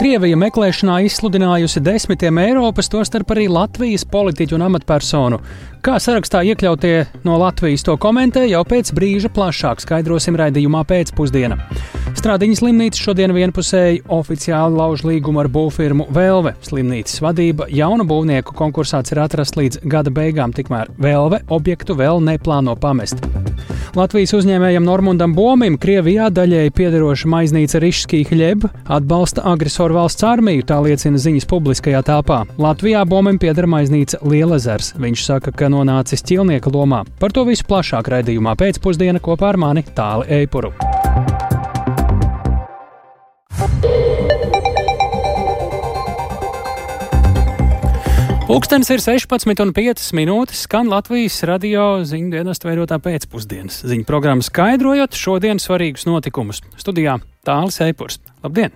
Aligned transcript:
Krievija 0.00 0.36
meklēšanā 0.40 0.94
izsludinājusi 1.04 1.82
desmitiem 1.84 2.38
Eiropas, 2.40 2.88
tostarp 2.88 3.34
arī 3.34 3.50
Latvijas 3.52 4.06
politiķu 4.08 4.56
un 4.56 4.64
amatpersonu. 4.70 5.42
Kā 5.84 5.98
sarakstā 6.00 6.40
iekļautie 6.48 6.94
no 7.28 7.36
Latvijas 7.42 7.84
to 7.84 7.98
komentē, 8.00 8.46
jau 8.48 8.64
pēc 8.64 8.94
brīža 8.96 9.28
plašāk 9.36 9.84
skaidrosim 9.84 10.40
raidījumā 10.40 10.86
pēcpusdienā. 10.88 11.60
Strādiņas 12.18 12.60
slimnīca 12.60 13.00
šodien 13.00 13.32
vienpusēji 13.34 14.02
oficiāli 14.10 14.76
lauž 14.76 15.04
līgumu 15.06 15.40
ar 15.42 15.48
būvfirmu 15.52 16.08
Velve. 16.14 16.52
Slimnīcas 16.66 17.20
vadība 17.22 17.68
jaunu 17.70 18.04
būvnieku 18.08 18.54
konkursā 18.56 19.00
ir 19.12 19.22
atrasta 19.22 19.60
līdz 19.60 19.80
gada 19.88 20.12
beigām, 20.14 20.54
tikmēr 20.56 20.90
Velve 20.98 21.40
objektu 21.48 21.96
vēl 21.98 22.20
neplāno 22.26 22.74
pamest. 22.80 23.22
Latvijas 23.98 24.34
uzņēmējam 24.38 24.84
Normundam 24.86 25.32
Bomim 25.34 25.78
Krievijā 25.80 26.28
daļēji 26.34 26.74
piederoša 26.76 27.30
maiznīca 27.30 27.80
Rišskī 27.82 28.20
Hļeb 28.28 28.68
atbalsta 28.86 29.42
agresoru 29.50 29.98
valsts 29.98 30.26
armiju, 30.26 30.66
tā 30.66 30.78
liecina 30.84 31.18
ziņas 31.18 31.48
publiskajā 31.50 32.04
telpā. 32.06 32.44
Latvijā 32.60 33.02
Bomim 33.10 33.40
pieder 33.42 33.66
maiznīca 33.70 34.22
Lielezers. 34.22 34.94
Viņš 35.00 35.26
saka, 35.26 35.54
ka 35.54 35.72
nonācis 35.72 36.26
ķilnieka 36.26 36.70
lomā. 36.74 37.02
Par 37.18 37.34
to 37.34 37.46
visu 37.48 37.66
plašāk 37.70 38.12
raidījumā 38.14 38.54
pēcpusdiena 38.60 39.22
kopā 39.22 39.54
ar 39.54 39.62
mani 39.66 39.86
Tāli 39.96 40.42
Eipuru. 40.42 40.74
Pūkstens 48.50 48.88
ir 48.90 48.98
16,5 48.98 50.08
minūtes, 50.18 50.64
skan 50.66 50.88
Latvijas 50.90 51.36
radio 51.46 52.00
ziņu 52.02 52.32
dienas 52.32 52.58
veidotā 52.64 52.96
pēcpusdienas 52.98 53.84
ziņu 53.86 54.06
programma, 54.08 54.42
skaidrojot 54.42 55.14
šodienas 55.14 55.68
svarīgus 55.68 56.08
notikumus. 56.08 56.58
Studijā 56.80 57.20
Tālis 57.46 57.78
Eipurs. 57.86 58.18
Labdien! 58.42 58.74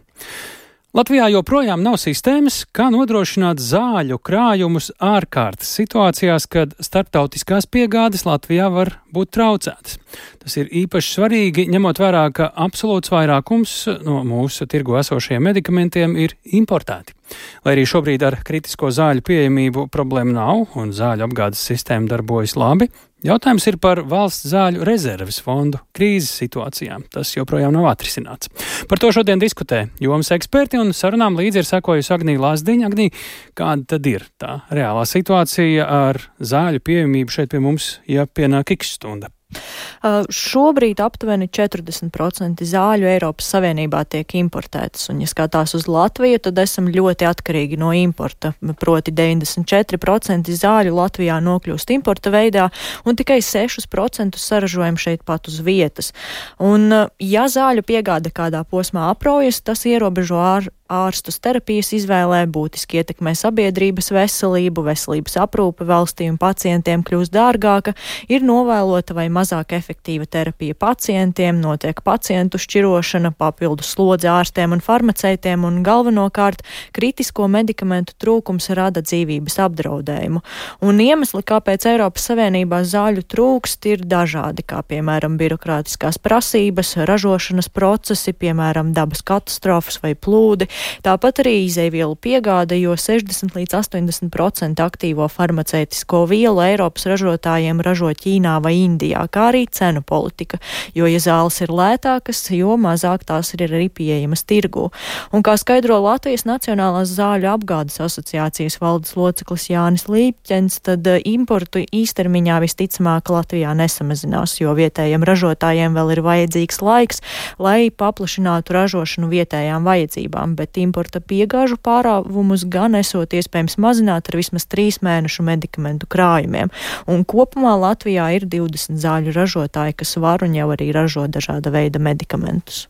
Latvijā 0.94 1.24
joprojām 1.26 1.80
nav 1.82 1.96
sistēmas, 1.98 2.60
kā 2.70 2.84
nodrošināt 2.94 3.58
zāļu 3.58 4.14
krājumus 4.22 4.92
ārkārtas 5.02 5.72
situācijās, 5.80 6.44
kad 6.46 6.76
starptautiskās 6.78 7.66
piegādes 7.66 8.22
Latvijā 8.28 8.68
var 8.70 8.92
būt 9.10 9.32
traucētas. 9.34 9.96
Tas 10.38 10.54
ir 10.54 10.70
īpaši 10.84 11.16
svarīgi, 11.16 11.64
ņemot 11.74 11.98
vērā, 11.98 12.22
ka 12.38 12.46
absolūts 12.66 13.10
vairākums 13.10 13.72
no 14.06 14.20
mūsu 14.28 14.68
tirgu 14.70 14.94
esošajiem 15.00 15.42
medikamentiem 15.50 16.14
ir 16.14 16.36
importēti. 16.60 17.18
Lai 17.66 17.74
arī 17.74 17.88
šobrīd 17.90 18.22
ar 18.30 18.38
kritisko 18.46 18.92
zāļu 18.94 19.26
pieejamību 19.26 19.88
problēmu 19.90 20.38
nav 20.38 20.78
un 20.78 20.94
zāļu 20.94 21.26
apgādes 21.26 21.66
sistēma 21.72 22.06
darbojas 22.14 22.54
labi, 22.54 22.86
Jautājums 23.24 23.64
ir 23.70 23.78
par 23.80 24.02
valsts 24.04 24.50
zāļu 24.52 24.84
rezerves 24.84 25.38
fondu 25.40 25.78
krīzes 25.96 26.34
situācijām. 26.42 27.06
Tas 27.08 27.30
joprojām 27.32 27.72
nav 27.72 27.86
atrisināts. 27.94 28.50
Par 28.90 29.00
to 29.00 29.08
šodien 29.16 29.40
diskutē 29.40 29.86
jomas 30.02 30.28
eksperti 30.36 30.76
un 30.76 30.92
sarunām 30.92 31.38
līdzi 31.40 31.62
ir 31.62 31.68
sekojusi 31.70 32.12
Agnija 32.12 32.42
Lāsdiņa. 32.42 32.90
Agnija, 32.90 33.14
kāda 33.56 33.94
tad 33.94 34.10
ir 34.10 34.26
tā 34.36 34.58
reālā 34.68 35.06
situācija 35.08 35.88
ar 35.88 36.20
zāļu 36.36 36.84
pieejamību 36.84 37.32
šeit 37.32 37.54
pie 37.54 37.62
mums, 37.64 37.94
ja 38.04 38.28
pienāk 38.28 38.76
x 38.76 38.98
stunda? 38.98 39.32
Uh, 39.54 40.24
šobrīd 40.32 41.00
aptuveni 41.04 41.48
40% 41.48 42.64
zāļu 42.68 43.08
Eiropas 43.08 43.48
Savienībā 43.54 44.04
tiek 44.10 44.36
importētas, 44.40 45.08
un, 45.12 45.22
ja 45.24 45.30
skatās 45.30 45.74
uz 45.78 45.88
Latviju, 45.90 46.40
tad 46.44 46.58
esam 46.62 46.90
ļoti 46.92 47.28
atkarīgi 47.28 47.78
no 47.80 47.92
importa. 47.96 48.54
Proti 48.80 49.14
94% 49.14 50.54
zāļu 50.60 50.94
Latvijā 50.98 51.40
nokļūst 51.44 51.94
importa 51.96 52.32
veidā, 52.34 52.68
un 53.04 53.18
tikai 53.18 53.40
6% 53.44 54.40
saražojam 54.40 54.98
šeit 55.00 55.24
pat 55.26 55.48
uz 55.50 55.60
vietas. 55.64 56.12
Un, 56.58 56.90
uh, 56.92 57.10
ja 57.22 57.48
zāļu 57.50 57.86
piegāde 57.86 58.34
kādā 58.34 58.64
posmā 58.68 59.10
apraujas, 59.12 59.62
tas 59.64 59.86
ierobežo 59.88 60.40
ār 60.40 60.70
ārstus 60.92 61.38
terapijas 61.40 61.94
izvēlē, 61.96 62.42
būtiski 62.52 62.98
ietekmē 63.00 63.32
sabiedrības 63.38 64.10
veselību, 64.12 64.84
veselības 64.84 65.38
aprūpe 65.40 65.86
valstī 65.88 66.28
un 66.28 66.36
pacientiem 66.36 67.00
kļūst 67.06 67.32
dārgāka, 67.32 67.94
ir 68.28 68.44
novēlota 68.44 69.16
vai 69.16 69.30
mazāk 69.32 69.72
efektīva 69.78 70.28
terapija 70.28 70.76
pacientiem, 70.76 71.56
notiek 71.62 72.02
pacientu 72.04 72.60
šķirošana, 72.60 73.32
papildus 73.32 73.94
slodze 73.96 74.28
ārstiem 74.28 74.76
un 74.76 74.84
farmaceitiem 74.84 75.64
un 75.64 75.80
galvenokārt 75.86 76.60
kritisko 76.92 77.48
medikamentu 77.48 78.12
trūkums 78.20 78.68
rada 78.76 79.00
dzīvības 79.00 79.56
apdraudējumu. 79.64 80.44
Un 80.84 81.00
iemesli, 81.00 81.40
kāpēc 81.48 81.88
Eiropas 81.94 82.28
Savienībā 82.28 82.82
zāļu 82.84 83.24
trūkst, 83.24 83.88
ir 83.88 84.04
dažādi, 84.04 84.66
kā 84.68 84.82
piemēram 84.84 85.40
birokrātiskās 85.40 86.20
prasības, 86.20 86.94
ražošanas 87.08 87.72
procesi, 87.72 88.36
piemēram 88.36 88.92
dabas 88.92 89.24
katastrofas 89.24 90.02
vai 90.04 90.12
plūdi, 90.12 90.68
Tāpat 91.04 91.42
arī 91.44 91.54
izēvielu 91.66 92.16
piegāde, 92.16 92.78
jo 92.80 92.96
60 92.98 93.56
līdz 93.58 93.76
80% 93.80 94.82
aktīvo 94.84 95.28
farmaceitisko 95.30 96.24
vielu 96.30 96.62
Eiropas 96.64 97.06
ražotājiem 97.10 97.82
ražo 97.84 98.12
Ķīnā 98.14 98.56
vai 98.64 98.76
Indijā, 98.82 99.24
kā 99.32 99.48
arī 99.52 99.64
cenu 99.70 100.02
politika, 100.06 100.60
jo, 100.96 101.08
ja 101.10 101.20
zāles 101.22 101.60
ir 101.64 101.72
lētākas, 101.74 102.44
jo 102.54 102.76
mazāk 102.80 103.26
tās 103.28 103.54
ir 103.56 103.66
arī 103.68 103.88
pieejamas 103.92 104.44
tirgū. 104.48 104.90
Un 105.34 105.44
kā 105.46 105.56
skaidro 105.60 105.98
Latvijas 106.04 106.46
Nacionālās 106.48 107.12
zāļu 107.14 107.50
apgādes 107.54 108.00
asociācijas 108.02 108.78
valdes 108.82 109.14
loceklis 109.18 109.68
Jānis 109.70 110.06
Līpķens, 110.10 110.80
tad 110.86 111.06
eh, 111.10 111.20
importu 111.30 111.82
īstermiņā 111.84 112.60
visticamāk 112.64 113.30
Latvijā 113.32 113.74
nesamazinās, 113.78 114.58
jo 114.60 114.74
vietējiem 114.76 115.24
ražotājiem 115.26 115.96
vēl 115.96 116.14
ir 116.16 116.22
vajadzīgs 116.24 116.80
laiks, 116.84 117.22
lai 117.58 117.90
paplašinātu 117.90 118.76
ražošanu 118.76 119.30
vietējām 119.32 119.86
vajadzībām 119.88 120.56
bet 120.64 120.80
importa 120.80 121.20
piegāžu 121.20 121.76
pārāvumus 121.84 122.64
gan 122.72 122.96
esot 122.98 123.36
iespējams 123.36 123.76
mazināt 123.84 124.30
ar 124.30 124.40
vismaz 124.40 124.66
trīs 124.70 125.02
mēnešu 125.04 125.44
medikamentu 125.44 126.08
krājumiem. 126.10 126.72
Un 127.10 127.26
kopumā 127.28 127.76
Latvijā 127.80 128.30
ir 128.38 128.48
20 128.48 128.98
zāļu 129.04 129.36
ražotāji, 129.36 130.00
kas 130.00 130.16
var 130.24 130.46
un 130.46 130.56
jau 130.56 130.70
arī 130.72 130.90
ražo 130.96 131.28
dažāda 131.28 131.74
veida 131.74 132.00
medikamentus. 132.02 132.86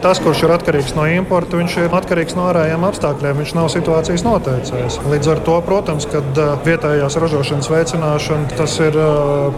Tas, 0.00 0.16
kurš 0.16 0.46
ir 0.46 0.52
atkarīgs 0.54 0.94
no 0.96 1.02
importa, 1.12 1.58
viņš 1.60 1.74
ir 1.82 1.94
atkarīgs 1.98 2.32
no 2.32 2.46
ārējiem 2.48 2.86
apstākļiem. 2.88 3.42
Viņš 3.42 3.50
nav 3.52 3.66
situācijas 3.68 4.22
noteicējs. 4.24 4.96
Līdz 5.12 5.28
ar 5.34 5.42
to, 5.44 5.56
protams, 5.66 6.06
kad 6.08 6.40
vietējās 6.64 7.18
ražošanas 7.20 7.68
veicināšana 7.68 8.56
tas 8.56 8.78
ir 8.80 8.96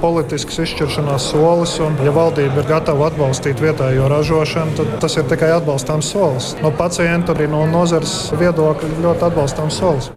politisks 0.03 0.59
izšķiršanās 0.65 1.29
solis. 1.31 1.77
Un, 1.87 1.95
ja 2.03 2.15
valdība 2.17 2.59
ir 2.65 2.71
gatava 2.73 3.07
atbalstīt 3.13 3.63
vietējo 3.63 4.09
ražošanu, 4.11 4.75
tad 4.81 4.97
tas 5.07 5.15
ir 5.21 5.31
tikai 5.31 5.53
atbalstāms 5.61 6.11
solis. 6.11 6.57
No 6.65 6.75
pacienta 6.75 7.37
arī 7.37 7.47
no 7.53 7.63
nozares 7.71 8.33
viedokļa 8.35 8.99
ļoti 9.07 9.31
atbalstāms 9.31 9.79
solis. 9.79 10.11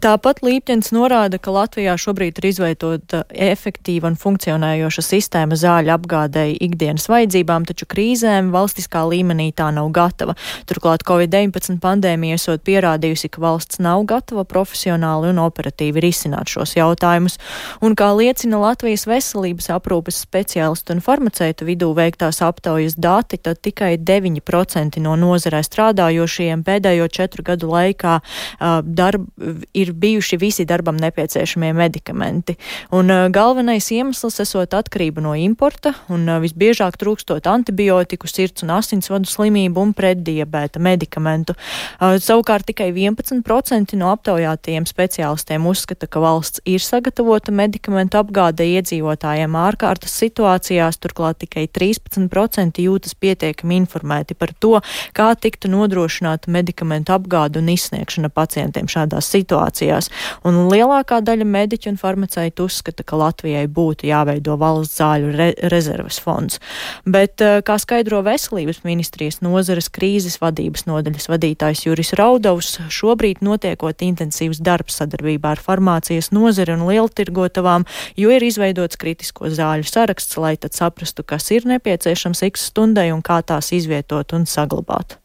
Tāpat 0.00 0.38
Līpķins 0.40 0.94
norāda, 0.96 1.36
ka 1.36 1.52
Latvijā 1.52 1.92
šobrīd 2.00 2.38
ir 2.40 2.46
izveidota 2.48 3.18
efektīva 3.28 4.08
un 4.08 4.14
funkcionējoša 4.16 5.02
sistēma 5.04 5.58
zāļu 5.60 5.92
apgādēji 5.92 6.56
ikdienas 6.64 7.04
vajadzībām, 7.12 7.66
taču 7.68 7.84
krīzēm 7.90 8.48
valstiskā 8.54 9.02
līmenī 9.10 9.50
tā 9.56 9.68
nav 9.76 9.90
gatava. 9.92 10.32
Turklāt 10.70 11.04
Covid-19 11.04 11.76
pandēmija 11.82 12.38
esot 12.40 12.64
pierādījusi, 12.64 13.28
ka 13.34 13.42
valsts 13.44 13.82
nav 13.84 14.06
gatava 14.08 14.46
profesionāli 14.48 15.34
un 15.34 15.42
operatīvi 15.44 16.06
risināt 16.06 16.48
šos 16.48 16.72
jautājumus. 16.78 17.36
Un 17.84 17.92
kā 17.98 18.08
liecina 18.16 18.62
Latvijas 18.62 19.04
veselības 19.10 19.68
aprūpes 19.76 20.22
speciālistu 20.24 20.96
un 20.96 21.04
farmaceitu 21.04 21.68
vidū 21.68 21.90
veiktās 21.98 22.40
aptaujas 22.46 22.96
dati, 22.96 23.36
tad 23.36 23.60
tikai 23.60 23.98
9% 24.00 25.04
no 25.04 25.18
nozarē 25.20 25.60
strādājošajiem 25.68 26.64
pēdējo 26.64 27.12
četru 27.12 27.44
gadu 27.52 27.68
laikā 27.74 28.16
uh, 28.24 28.80
darb, 28.80 29.28
ir 29.74 29.92
bijuši 29.92 30.38
visi 30.40 30.64
darbam 30.68 30.96
nepieciešamie 31.00 31.72
medikamenti. 31.76 32.56
Un 32.96 33.10
uh, 33.10 33.26
galvenais 33.32 33.90
iemesls 33.94 34.40
esot 34.42 34.74
atkarība 34.76 35.22
no 35.24 35.34
importa 35.38 35.94
un 36.12 36.26
uh, 36.28 36.38
visbiežāk 36.42 36.98
trūkstot 37.00 37.46
antibiotiku, 37.50 38.28
sirds 38.30 38.64
un 38.64 38.74
asinsvadu 38.76 39.28
slimību 39.30 39.82
un 39.82 39.94
preddiabēta 39.96 40.82
medikamentu. 40.82 41.56
Uh, 42.00 42.16
savukārt 42.22 42.68
tikai 42.70 42.90
11% 42.92 43.96
no 44.00 44.10
aptaujātajiem 44.14 44.86
speciālistiem 44.88 45.66
uzskata, 45.70 46.08
ka 46.10 46.22
valsts 46.22 46.62
ir 46.68 46.82
sagatavota 46.84 47.54
medikamentu 47.54 48.20
apgāde 48.20 48.66
iedzīvotājiem 48.76 49.56
ārkārtas 49.58 50.16
situācijās, 50.22 51.00
turklāt 51.02 51.42
tikai 51.44 51.66
13% 51.68 52.82
jūtas 52.84 53.16
pietiekami 53.18 53.80
informēti 53.84 54.36
par 54.38 54.54
to, 54.60 54.78
kā 55.16 55.30
tiktu 55.38 55.70
nodrošināta 55.72 56.50
medikamentu 56.52 57.14
apgāde 57.16 57.60
un 57.60 57.70
izsniegšana 57.72 58.30
pacientiem 58.34 58.88
šādās 58.90 59.30
situācijās 59.30 59.39
situācijās. 59.40 60.10
Un 60.46 60.66
lielākā 60.70 61.20
daļa 61.24 61.46
mediķu 61.48 61.92
un 61.92 61.98
farmaceitu 62.00 62.68
uzskata, 62.68 63.04
ka 63.06 63.18
Latvijai 63.20 63.66
būtu 63.70 64.08
jāveido 64.10 64.56
valsts 64.60 65.00
zāļu 65.00 65.32
re 65.36 65.48
rezerves 65.72 66.20
fonds. 66.22 66.60
Bet, 67.04 67.40
eh, 67.40 67.60
kā 67.62 67.78
skaidro 67.80 68.22
veselības 68.22 68.82
ministrijas 68.84 69.40
nozares 69.40 69.88
krīzes 69.88 70.38
vadības 70.40 70.86
nodaļas 70.86 71.28
vadītājs 71.32 71.86
Juris 71.86 72.12
Raudovs, 72.12 72.78
šobrīd 72.88 73.42
notiekot 73.42 74.04
intensīvs 74.04 74.60
darbs 74.60 75.00
sadarbībā 75.00 75.56
ar 75.56 75.60
farmācijas 75.60 76.30
nozari 76.32 76.72
un 76.72 76.86
lieltirgotavām, 76.88 77.86
jo 78.16 78.30
ir 78.30 78.42
izveidots 78.42 78.96
kritisko 78.96 79.50
zāļu 79.50 79.86
saraksts, 79.88 80.36
lai 80.36 80.56
tad 80.56 80.76
saprastu, 80.76 81.24
kas 81.24 81.50
ir 81.50 81.62
nepieciešams 81.64 82.42
x 82.50 82.70
stundai 82.70 83.10
un 83.12 83.22
kā 83.22 83.42
tās 83.42 83.72
izvietot 83.72 84.32
un 84.32 84.46
saglabāt. 84.46 85.20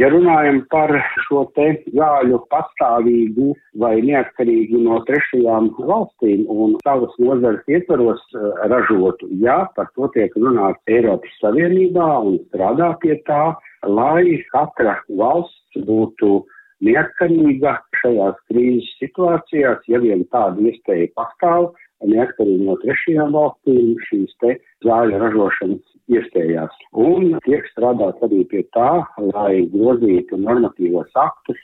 Ja 0.00 0.08
runājam 0.08 0.62
par 0.72 0.94
šo 1.26 1.42
te 1.56 1.66
zāļu 1.92 2.38
pastāvīgu 2.52 3.50
vai 3.82 3.98
neatkarīgu 4.06 4.78
no 4.80 5.00
trešajām 5.04 5.66
valstīm 5.76 6.46
un 6.48 6.78
savas 6.86 7.12
nozares 7.20 7.68
ietvaros 7.68 8.22
eh, 8.32 8.46
ražotu, 8.72 9.28
jā, 9.44 9.58
par 9.76 9.90
to 9.98 10.08
tiek 10.14 10.32
runāts 10.40 10.80
Eiropas 10.88 11.34
Savienībā 11.42 12.06
un 12.30 12.38
strādā 12.46 12.94
pie 13.02 13.18
tā, 13.28 13.42
lai 13.84 14.38
katra 14.54 14.96
valsts 15.20 15.84
būtu 15.84 16.46
neatkarīga 16.86 17.76
šajās 18.00 18.40
krīzes 18.48 18.88
situācijās, 19.02 19.84
ja 19.92 20.00
vien 20.00 20.24
tāda 20.32 20.64
iespēja 20.70 21.12
pastāv, 21.18 21.74
neatkarīgi 22.08 22.66
no 22.66 22.76
trešajām 22.82 23.34
valstīm 23.36 23.94
šīs 24.08 24.36
te 24.42 24.56
zāļu 24.86 25.20
ražošanas 25.22 25.96
iespējās. 26.10 26.76
Un 26.96 27.34
tiek 27.46 27.66
strādāt 27.72 28.22
arī 28.26 28.44
pie 28.50 28.64
tā, 28.76 28.90
lai 29.32 29.66
grozītu 29.72 30.40
normatīvos 30.40 31.12
aktus, 31.14 31.60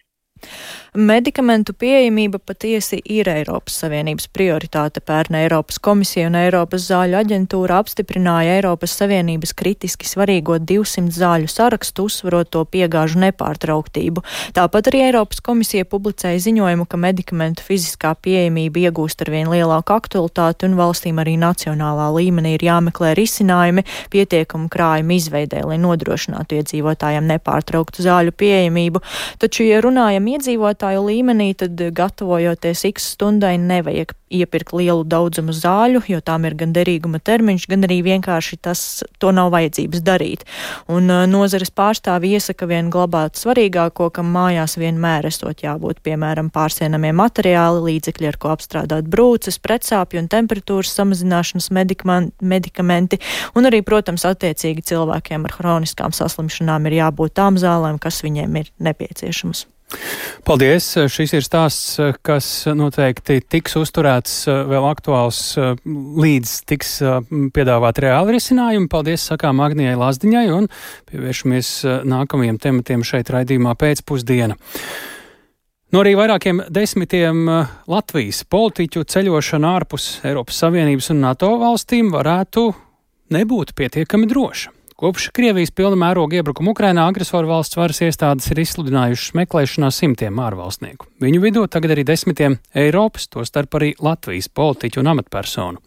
Medikamentu 0.96 1.74
pieejamība 1.76 2.38
patiesi 2.40 2.96
ir 3.04 3.28
Eiropas 3.28 3.74
Savienības 3.82 4.30
prioritāte. 4.32 5.02
Pērn 5.04 5.34
Eiropas 5.42 5.76
komisija 5.84 6.30
un 6.30 6.38
Eiropas 6.40 6.86
zāļu 6.88 7.18
aģentūra 7.18 7.82
apstiprināja 7.82 8.54
Eiropas 8.56 8.94
Savienības 8.96 9.52
kritiski 9.58 10.08
svarīgo 10.08 10.56
200 10.56 11.12
zāļu 11.12 11.50
sarakstu, 11.52 12.06
uzsvarot 12.08 12.48
to 12.48 12.62
piegāžu 12.72 13.20
nepārtrauktību. 13.26 14.22
Tāpat 14.56 14.88
arī 14.88 15.02
Eiropas 15.10 15.42
komisija 15.44 15.84
publicēja 15.84 16.40
ziņojumu, 16.46 16.88
ka 16.88 16.96
medikamentu 16.96 17.66
fiziskā 17.66 18.14
pieejamība 18.16 18.86
iegūst 18.86 19.26
ar 19.26 19.32
vien 19.36 19.52
lielāku 19.52 19.98
aktualitāti 19.98 20.64
un 20.70 20.78
valstīm 20.80 21.20
arī 21.20 21.36
nacionālā 21.44 22.08
līmenī 22.16 22.54
ir 22.56 22.66
jāmeklē 22.70 23.12
risinājumi 23.20 23.84
pietiekumu 24.16 24.72
krājumu 24.72 25.18
izveidē, 25.20 25.60
lai 25.68 25.76
nodrošinātu 25.84 26.56
iedzīvotājiem 26.62 27.28
nepārtrauktu 27.34 28.08
zāļu 28.08 28.32
pieejamību. 28.32 29.04
Taču, 29.44 29.68
ja 29.68 29.84
runājam 29.84 30.32
iedzīvotāju, 30.32 30.84
iedzīvotāju 30.86 31.06
līmenī, 31.06 31.54
tad 31.56 31.76
gatavojoties 31.76 32.84
x 32.86 33.12
stundai 33.14 33.56
nevajag 33.58 34.14
iepirkt 34.30 34.72
lielu 34.74 35.04
daudzumu 35.06 35.52
zāļu, 35.54 36.02
jo 36.08 36.20
tām 36.20 36.44
ir 36.46 36.54
gan 36.54 36.72
derīguma 36.74 37.20
termiņš, 37.20 37.66
gan 37.70 37.84
arī 37.86 38.02
vienkārši 38.02 38.58
tas, 38.58 39.04
to 39.18 39.30
nav 39.30 39.52
vajadzības 39.52 40.02
darīt. 40.02 40.44
Un 40.88 41.08
uh, 41.10 41.26
nozares 41.30 41.70
pārstāvi 41.70 42.34
iesaka 42.34 42.66
vien 42.66 42.90
glabāt 42.90 43.38
svarīgāko, 43.38 44.10
kam 44.10 44.32
mājās 44.34 44.76
vienmēr 44.78 45.26
esot 45.26 45.62
jābūt, 45.62 46.02
piemēram, 46.02 46.50
pārsienamie 46.50 47.12
materiāli, 47.14 47.84
līdzekļi, 47.92 48.30
ar 48.32 48.36
ko 48.36 48.50
apstrādāt 48.54 49.06
brūces, 49.06 49.60
pretsāpju 49.62 50.24
un 50.24 50.28
temperatūras 50.32 50.90
samazināšanas 50.98 51.70
medikamenti, 52.42 53.22
un 53.54 53.70
arī, 53.70 53.82
protams, 53.86 54.26
attiecīgi 54.26 54.88
cilvēkiem 54.90 55.46
ar 55.46 55.56
hroniskām 55.60 56.14
saslimšanām 56.16 56.90
ir 56.90 57.00
jābūt 57.00 57.38
tām 57.38 57.62
zālēm, 57.62 58.02
kas 58.02 58.24
viņiem 58.26 58.62
ir 58.64 58.74
nepieciešamas. 58.90 59.68
Paldies! 60.46 60.84
Šis 61.10 61.32
ir 61.34 61.44
stāsts, 61.46 61.96
kas 62.26 62.46
noteikti 62.70 63.40
tiks 63.42 63.74
uzturēts 63.78 64.44
vēl 64.46 64.86
aktuāls 64.86 65.40
līdz 66.22 66.52
tiks 66.70 66.92
piedāvāt 67.54 67.98
reāli 68.04 68.36
risinājumi. 68.36 68.90
Paldies, 68.90 69.24
sakām 69.30 69.62
Agnijai 69.64 69.96
Lazdiņai 69.98 70.46
un 70.54 70.70
pievēršamies 71.10 71.72
nākamajiem 72.06 72.60
tematiem 72.62 73.02
šeit 73.06 73.32
raidījumā 73.34 73.74
pēcpusdiena. 73.78 74.58
No 75.94 76.02
arī 76.02 76.16
vairākiem 76.18 76.64
desmitiem 76.74 77.44
Latvijas 77.90 78.42
politiķu 78.50 79.02
ceļošana 79.06 79.74
ārpus 79.80 80.08
Eiropas 80.26 80.62
Savienības 80.62 81.12
un 81.14 81.22
NATO 81.26 81.52
valstīm 81.62 82.10
varētu 82.14 82.68
nebūt 83.34 83.74
pietiekami 83.78 84.30
droša. 84.30 84.75
Kopš 84.96 85.26
Krievijas 85.36 85.68
pilna 85.76 85.96
mēroga 86.00 86.38
iebrukuma 86.38 86.70
Ukrainā 86.72 87.02
agresoru 87.10 87.50
valsts 87.50 87.76
varas 87.76 87.98
iestādes 88.00 88.46
ir 88.48 88.62
izsludinājušas 88.62 89.34
meklēšanā 89.36 89.90
simtiem 89.92 90.38
ārvalstnieku. 90.40 91.10
Viņu 91.20 91.40
vidū 91.42 91.64
tagad 91.68 91.92
arī 91.92 92.00
desmitiem 92.08 92.56
Eiropas, 92.72 93.26
tostarp 93.28 93.76
arī 93.76 93.90
Latvijas 94.00 94.48
politiķu 94.48 95.02
un 95.02 95.10
amatpersonu. 95.12 95.82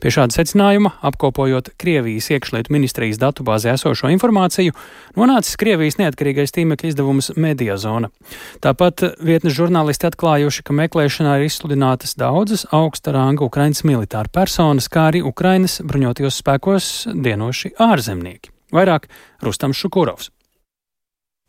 Pie 0.00 0.12
šāda 0.16 0.32
secinājuma, 0.38 0.94
apkopojot 1.04 1.74
Krievijas 1.76 2.30
iekšlietu 2.32 2.72
ministrijas 2.72 3.20
datubāzē 3.20 3.74
esošo 3.76 4.08
informāciju, 4.14 4.72
nonācis 5.20 5.60
Krievijas 5.60 6.00
neatkarīgais 6.00 6.56
tīmekļa 6.56 6.94
izdevums 6.94 7.34
Mediazona. 7.36 8.08
Tāpat 8.64 9.04
vietnes 9.20 9.58
žurnālisti 9.60 10.08
atklājuši, 10.08 10.64
ka 10.64 10.78
meklēšanā 10.80 11.36
ir 11.36 11.50
izsludinātas 11.50 12.16
daudzas 12.16 12.64
augsta 12.72 13.12
ranga 13.12 13.44
Ukrainas 13.44 13.84
militāra 13.84 14.32
personas, 14.32 14.88
kā 14.88 15.10
arī 15.12 15.20
Ukrainas 15.20 15.82
bruņotajos 15.84 16.40
spēkos 16.40 16.90
dienoši 17.12 17.76
ārzemnieki. 17.92 18.53
Vairāk 18.74 19.06
Rustams 19.42 19.78
Šukurovs. 19.78 20.30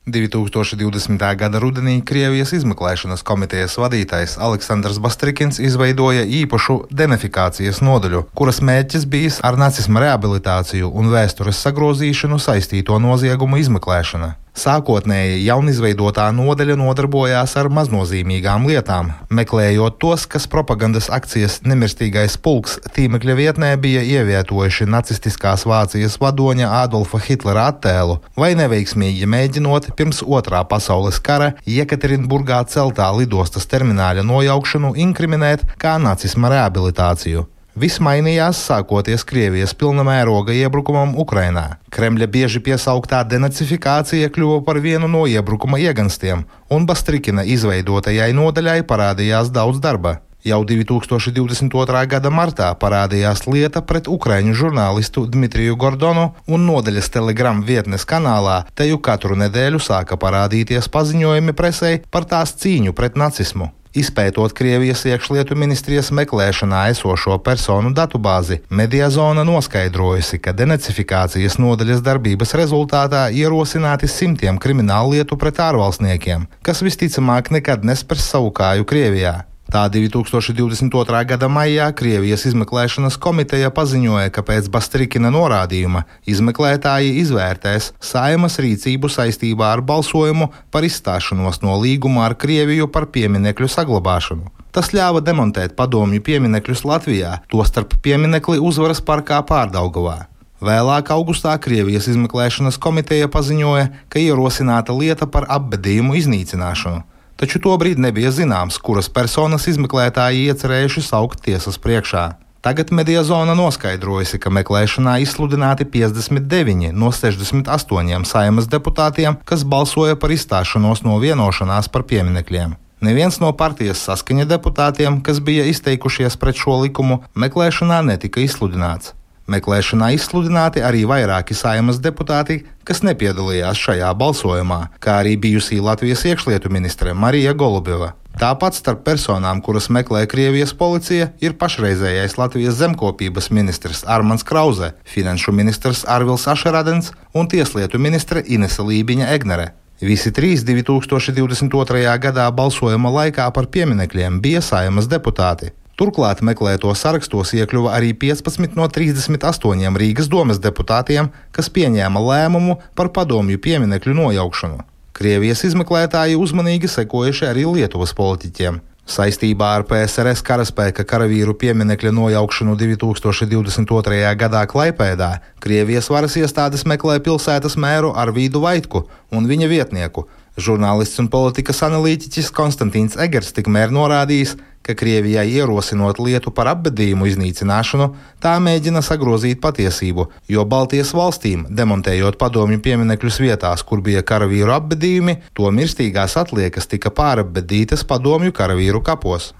2020. 0.05 1.17
gada 1.33 1.59
rudenī 1.59 1.95
Krievijas 2.05 2.51
izmeklēšanas 2.53 3.23
komitejas 3.25 3.79
vadītājs 3.81 4.35
Aleksandrs 4.37 4.99
Bastrikins 5.01 5.57
izveidoja 5.57 6.27
īpašu 6.43 6.83
denefikācijas 6.93 7.81
nodaļu, 7.81 8.27
kuras 8.37 8.61
mērķis 8.61 9.09
bijis 9.09 9.41
ar 9.41 9.57
nacisma 9.57 10.05
rehabilitāciju 10.05 10.93
un 10.93 11.09
vēstures 11.09 11.65
sagrozīšanu 11.65 12.37
saistīto 12.37 13.01
noziegumu 13.01 13.57
izmeklēšana. 13.65 14.35
Sākotnēji 14.55 15.41
jaunizveidotā 15.43 16.29
nodeļa 16.31 16.77
nodarbojās 16.79 17.57
ar 17.59 17.67
maznozīmīgām 17.75 18.67
lietām, 18.69 19.09
meklējot 19.27 19.97
tos, 19.99 20.23
kas 20.31 20.47
propagandas 20.51 21.09
akcijas 21.11 21.57
Nemirstīgais 21.67 22.37
pulks 22.39 22.77
tīmekļa 22.95 23.35
vietnē 23.35 23.71
bija 23.83 24.03
ievietojuši 24.07 24.87
nacistiskās 24.87 25.65
Vācijas 25.67 26.15
vadoņa 26.21 26.69
Adolfa 26.81 27.19
Hitlera 27.25 27.67
attēlu, 27.73 28.21
vai 28.39 28.53
neveiksmīgi 28.55 29.27
mēģinot 29.27 29.89
pirms 29.99 30.23
otrā 30.23 30.63
pasaules 30.69 31.19
kara 31.19 31.51
Jekaterinburgā 31.67 32.61
celtā 32.71 33.09
lidostas 33.17 33.67
termināļa 33.67 34.23
nojaukšanu 34.23 34.95
inkriminēt 35.03 35.67
kā 35.81 35.97
nacisma 35.99 36.53
rehabilitāciju. 36.55 37.49
Viss 37.75 37.99
mainījās 37.99 38.61
sākoties 38.69 39.25
Krievijas 39.27 39.73
pilna 39.75 40.05
mēroga 40.07 40.53
iebrukumam 40.55 41.09
Ukrainā. 41.19 41.63
Kremļa 41.91 42.27
bieži 42.31 42.61
piesauktā 42.63 43.19
denacifikācija 43.27 44.29
kļuva 44.31 44.61
par 44.63 44.79
vienu 44.79 45.09
no 45.11 45.25
iebrukuma 45.27 45.81
ieganstiem, 45.83 46.45
un 46.71 46.85
Bastrikina 46.87 47.43
izveidotajai 47.43 48.29
nodaļai 48.37 48.77
parādījās 48.87 49.51
daudz 49.51 49.83
darba. 49.83 50.21
Jau 50.45 50.59
2022. 50.61 52.01
gada 52.05 52.29
martā 52.29 52.67
parādījās 52.77 53.47
lieta 53.49 53.81
pret 53.81 54.05
ukraiņu 54.05 54.51
žurnālistu 54.53 55.23
Dmitriju 55.25 55.73
Gordonu, 55.73 56.25
un 56.45 56.67
nodaļas 56.67 57.09
telegram 57.15 57.63
vietnes 57.65 58.05
kanālā 58.05 58.59
teju 58.77 58.99
katru 59.07 59.33
nedēļu 59.41 59.81
sāka 59.81 60.19
parādīties 60.21 60.85
paziņojumi 60.93 61.55
presē 61.57 61.89
par 62.13 62.27
tās 62.29 62.53
cīņu 62.61 62.93
pret 62.93 63.17
nacismu. 63.17 63.71
Izpētot 63.97 64.53
Krievijas 64.53 65.01
iekšlietu 65.09 65.57
ministrijas 65.57 66.11
meklēšanā 66.13 66.83
esošo 66.93 67.39
personu 67.41 67.89
datubāzi, 67.97 68.59
Mediazona 68.69 69.47
noskaidrojusi, 69.49 70.43
ka 70.45 70.53
denacifikācijas 70.53 71.57
nodaļas 71.57 72.05
darbības 72.05 72.53
rezultātā 72.61 73.23
ierosināti 73.33 74.11
simtiem 74.11 74.61
kriminālu 74.61 75.17
lietu 75.17 75.41
pret 75.41 75.65
ārvalstniekiem, 75.71 76.45
kas 76.61 76.85
visticamāk 76.85 77.49
nekad 77.57 77.87
nespers 77.87 78.29
savu 78.35 78.53
kāju 78.53 78.85
Krievijā. 78.85 79.35
Tā 79.65 79.87
2022. 79.89 81.19
gada 81.25 81.47
maijā 81.49 81.87
Krievijas 81.97 82.43
izmeklēšanas 82.45 83.15
komiteja 83.17 83.71
paziņoja, 83.73 84.29
ka 84.29 84.43
pēc 84.45 84.67
Bastrikina 84.69 85.31
norādījuma 85.33 86.03
izmeklētāji 86.29 87.15
izvērtēs 87.23 87.87
saimas 87.97 88.59
rīcību 88.61 89.09
saistībā 89.09 89.71
ar 89.73 89.81
balsojumu 89.81 90.51
par 90.69 90.85
izstāšanos 90.85 91.63
no 91.65 91.79
līguma 91.81 92.27
ar 92.27 92.35
Krieviju 92.37 92.91
par 92.93 93.09
pieminekļu 93.09 93.71
saglabāšanu. 93.73 94.53
Tas 94.69 94.91
ļāva 94.93 95.23
demontēt 95.25 95.73
padomju 95.79 96.21
pieminekļus 96.21 96.85
Latvijā, 96.85 97.39
tostarp 97.49 97.97
pieminekli 98.05 98.61
uzvaras 98.61 99.01
parkā 99.01 99.41
Pārdaugavā. 99.49 100.27
Vēlāk 100.61 101.09
augustā 101.15 101.57
Krievijas 101.57 102.05
izmeklēšanas 102.13 102.77
komiteja 102.77 103.33
paziņoja, 103.33 103.89
ka 104.13 104.21
ierosināta 104.21 104.93
lieta 104.93 105.25
par 105.25 105.49
apbedījumu 105.57 106.21
iznīcināšanu 106.21 107.01
taču 107.39 107.61
tobrīd 107.63 107.99
nebija 108.01 108.31
zināms, 108.31 108.79
kuras 108.79 109.09
personas 109.09 109.67
izmeklētāji 109.71 110.47
iecerējuši 110.49 111.05
saukt 111.05 111.43
tiesas 111.45 111.77
priekšā. 111.81 112.25
Tagad 112.65 112.89
mediazona 112.97 113.53
noskaidrojusi, 113.53 114.39
ka 114.41 114.49
meklēšanā 114.49 115.19
izsludināti 115.21 115.85
59 115.85 116.95
no 116.97 117.11
68 117.13 118.25
saimas 118.25 118.65
deputātiem, 118.71 119.37
kas 119.45 119.61
balsoja 119.61 120.15
par 120.17 120.33
izstāšanos 120.33 121.03
no 121.05 121.19
vienošanās 121.21 121.91
par 121.93 122.07
pieminekļiem. 122.09 122.73
Neviens 123.05 123.37
no 123.43 123.51
partijas 123.53 124.01
saskaņa 124.07 124.47
deputātiem, 124.49 125.19
kas 125.21 125.43
bija 125.45 125.67
izteikušies 125.69 126.39
pret 126.41 126.57
šo 126.57 126.79
likumu, 126.81 127.19
meklēšanā 127.37 128.01
netika 128.09 128.41
izsludināts. 128.41 129.13
Meklēšanā 129.45 130.09
izsludināti 130.15 130.81
arī 130.81 131.03
vairāki 131.05 131.53
saimas 131.53 131.99
deputāti, 132.01 132.63
kas 132.83 133.03
nepiedalījās 133.05 133.77
šajā 133.77 134.09
balsojumā, 134.17 134.79
kā 134.97 135.19
arī 135.21 135.35
bijusī 135.37 135.77
Latvijas 135.77 136.25
iekšlietu 136.25 136.71
ministre 136.73 137.13
Marija 137.13 137.53
Golubieva. 137.53 138.15
Tāpat 138.35 138.75
starp 138.75 139.05
personām, 139.05 139.61
kuras 139.63 139.85
meklē 139.93 140.25
Krievijas 140.27 140.73
policija, 140.75 141.29
ir 141.39 141.53
pašreizējais 141.61 142.35
Latvijas 142.41 142.75
zemkopības 142.81 143.47
ministrs 143.53 144.03
Armāns 144.03 144.43
Krause, 144.43 144.91
finanšu 145.07 145.53
ministrs 145.55 146.03
Arvils 146.09 146.47
Ašeradens 146.51 147.13
un 147.31 147.47
tieslietu 147.47 148.01
ministre 148.01 148.43
Inese 148.43 148.83
Lībiņa 148.83 149.29
Egnere. 149.37 149.71
Visi 150.01 150.33
trīs 150.35 150.65
2022. 150.67 152.03
gadā 152.19 152.49
balsojuma 152.51 153.13
laikā 153.21 153.47
par 153.55 153.69
pieminekļiem 153.71 154.41
bija 154.43 154.59
saimas 154.59 155.07
deputāti. 155.07 155.71
Turklāt 155.95 156.41
meklēto 156.43 156.91
sarakstos 156.91 157.53
iekļuva 157.55 157.93
arī 157.95 158.09
15 158.19 158.73
no 158.75 158.89
38 158.91 159.99
Rīgas 160.01 160.27
domas 160.27 160.59
deputātiem, 160.59 161.29
kas 161.55 161.71
pieņēma 161.71 162.19
lēmumu 162.19 162.81
par 162.99 163.13
padomju 163.15 163.61
pieminekļu 163.63 164.17
nojaukšanu. 164.17 164.83
Krievijas 165.15 165.63
izmeklētāji 165.63 166.35
uzmanīgi 166.35 166.91
sekojuši 166.91 167.47
arī 167.47 167.63
Lietuvas 167.77 168.11
politiķiem. 168.17 168.81
Saistībā 169.05 169.69
ar 169.77 169.85
PSRS 169.87 170.41
karaspēka 170.43 171.05
karavīru 171.07 171.53
pieminekļa 171.61 172.11
nojaukšanu 172.17 172.75
2022. 172.75 174.21
gadā 174.35 174.63
Klaipēdā 174.67 175.29
Krievijas 175.63 176.09
varas 176.11 176.35
iestādes 176.41 176.83
meklē 176.89 177.21
pilsētas 177.23 177.77
mēru 177.79 178.11
Arvīdu 178.17 178.65
Vaitku 178.65 179.05
un 179.31 179.47
viņa 179.47 179.69
vietnieku. 179.71 180.25
Žurnālists 180.57 181.21
un 181.21 181.29
politikas 181.31 181.83
analītiķis 181.87 182.51
Konstantīns 182.55 183.15
Egers 183.21 183.53
tikmēr 183.55 183.93
norādījis, 183.95 184.57
ka 184.85 184.93
Krievijai 184.93 185.47
ierosinot 185.57 186.19
lietu 186.21 186.51
par 186.53 186.69
apbedījumu 186.75 187.25
iznīcināšanu, 187.31 188.11
tā 188.43 188.53
mēģina 188.61 189.01
sagrozīt 189.05 189.61
patiesību, 189.63 190.27
jo 190.51 190.65
Baltijas 190.69 191.13
valstīm, 191.17 191.65
demontējot 191.73 192.37
padomju 192.41 192.81
pieminekļus 192.85 193.39
vietās, 193.41 193.81
kur 193.81 194.03
bija 194.05 194.21
karavīru 194.21 194.75
apbedījumi, 194.75 195.39
to 195.57 195.71
mirstīgās 195.73 196.37
atliekas 196.41 196.89
tika 196.91 197.09
pārapbedītas 197.15 198.05
padomju 198.05 198.53
karavīru 198.55 199.01
kapos. 199.05 199.51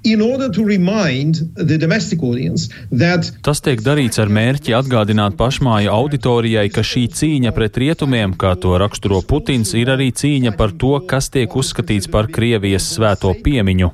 That... 2.92 3.32
Tas 3.46 3.64
tiek 3.66 3.82
darīts 3.86 4.22
ar 4.22 4.30
mērķi 4.30 4.78
atgādināt 4.78 5.38
pašmāju 5.40 5.94
auditorijai, 5.96 6.68
ka 6.74 6.86
šī 6.86 7.08
cīņa 7.18 7.56
pret 7.56 7.82
rietumiem, 7.82 8.38
kā 8.38 8.54
to 8.62 8.78
raksturo 8.82 9.24
Putins, 9.26 9.74
ir 9.74 9.94
arī 9.96 10.12
cīņa 10.14 10.54
par 10.60 10.76
to, 10.78 10.98
kas 11.10 11.32
tiek 11.34 11.50
uzskatīts 11.50 12.12
par 12.14 12.30
Krievijas 12.30 12.92
svēto 12.94 13.34
piemiņu. 13.46 13.94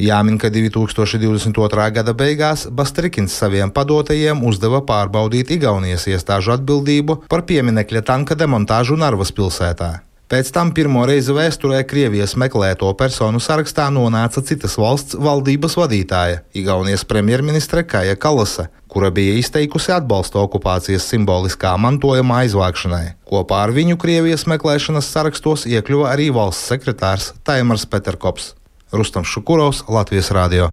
Jāmin, 0.00 0.38
ka 0.40 0.50
2022. 0.54 1.90
gada 1.98 2.14
beigās 2.16 2.66
Bastrikins 2.70 3.36
saviem 3.36 3.70
padotajiem 3.74 4.42
uzdeva 4.46 4.82
pārbaudīt 4.86 5.52
Igaunijas 5.58 6.08
iestāžu 6.10 6.56
atbildību 6.56 7.24
par 7.28 7.46
pieminekļa 7.48 8.04
tanka 8.08 8.38
demontāžu 8.38 8.98
Narvas 9.00 9.32
pilsētā. 9.34 9.92
Pēc 10.24 10.48
tam 10.56 10.70
pirmo 10.72 11.02
reizi 11.04 11.34
vēsturē 11.36 11.82
Krievijas 11.84 12.32
meklēto 12.40 12.88
personu 12.96 13.38
sarakstā 13.44 13.90
nonāca 13.92 14.40
citas 14.40 14.78
valsts 14.80 15.18
valdības 15.20 15.76
vadītāja, 15.76 16.40
Igaunijas 16.56 17.04
premjerministre 17.04 17.84
Kaja 17.84 18.16
Kalasa, 18.16 18.70
kura 18.88 19.12
bija 19.12 19.36
izteikusi 19.36 19.92
atbalstu 19.92 20.40
okupācijas 20.40 21.04
simboliskā 21.12 21.76
mantojuma 21.76 22.40
aizvākšanai. 22.40 23.04
Kopā 23.28 23.60
ar 23.68 23.76
viņu 23.76 24.00
Krievijas 24.00 24.48
meklēšanas 24.48 25.12
sarakstos 25.12 25.68
iekļuva 25.68 26.10
arī 26.16 26.32
valsts 26.32 26.72
sekretārs 26.72 27.34
Taimars 27.44 27.84
Peterkops. 27.84 28.54
Rustams 28.94 29.28
Šukurovs, 29.30 29.84
Latvijas 29.90 30.30
Rādio. 30.34 30.70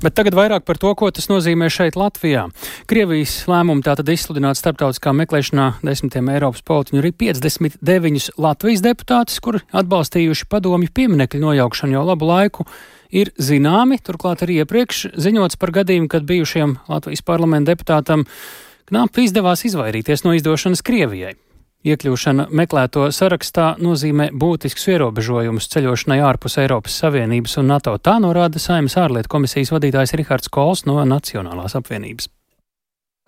Bet 0.00 0.14
tagad 0.16 0.32
vairāk 0.32 0.64
par 0.64 0.78
to, 0.80 0.94
ko 0.96 1.10
tas 1.12 1.26
nozīmē 1.28 1.66
šeit 1.68 1.96
Latvijā. 2.00 2.46
Krievijas 2.88 3.34
lēmumu 3.50 3.84
tātad 3.84 4.08
izsludināt 4.08 4.56
starptautiskā 4.56 5.12
meklēšanā 5.18 5.66
desmitiem 5.84 6.30
Eiropas 6.32 6.64
politiņu 6.64 7.02
arī 7.02 7.10
59 7.20 8.30
Latvijas 8.40 8.80
deputātus, 8.86 9.36
kuri 9.44 9.60
atbalstījuši 9.76 10.48
padomju 10.48 10.88
pieminekļu 10.96 11.42
nojaukšanu 11.44 11.98
jau 11.98 12.06
labu 12.08 12.30
laiku, 12.32 12.66
ir 13.12 13.34
zināmi. 13.36 14.00
Turklāt 14.00 14.46
arī 14.46 14.62
iepriekš 14.64 15.10
ziņots 15.20 15.60
par 15.60 15.74
gadījumu, 15.76 16.08
kad 16.08 16.24
bijušiem 16.24 16.78
Latvijas 16.88 17.26
parlamenta 17.26 17.74
deputātam 17.74 18.24
knapi 18.88 19.28
izdevās 19.28 19.68
izvairīties 19.68 20.24
no 20.24 20.32
izdošanas 20.38 20.80
Krievijai. 20.86 21.36
Iekļūšana 21.80 22.50
meklēto 22.52 23.06
sarakstā 23.16 23.70
nozīmē 23.80 24.26
būtisks 24.36 24.84
ierobežojumus 24.92 25.70
ceļošanai 25.72 26.18
ārpus 26.28 26.58
Eiropas 26.60 26.98
Savienības 27.00 27.56
un 27.62 27.72
NATO. 27.72 27.94
Tā 27.96 28.18
norāda 28.20 28.60
Saimnes 28.60 28.98
ārlietu 29.00 29.32
komisijas 29.32 29.72
vadītājs 29.72 30.12
Rihards 30.20 30.52
Kols 30.52 30.84
no 30.84 31.00
Nacionālās 31.08 31.78
apvienības. 31.80 32.28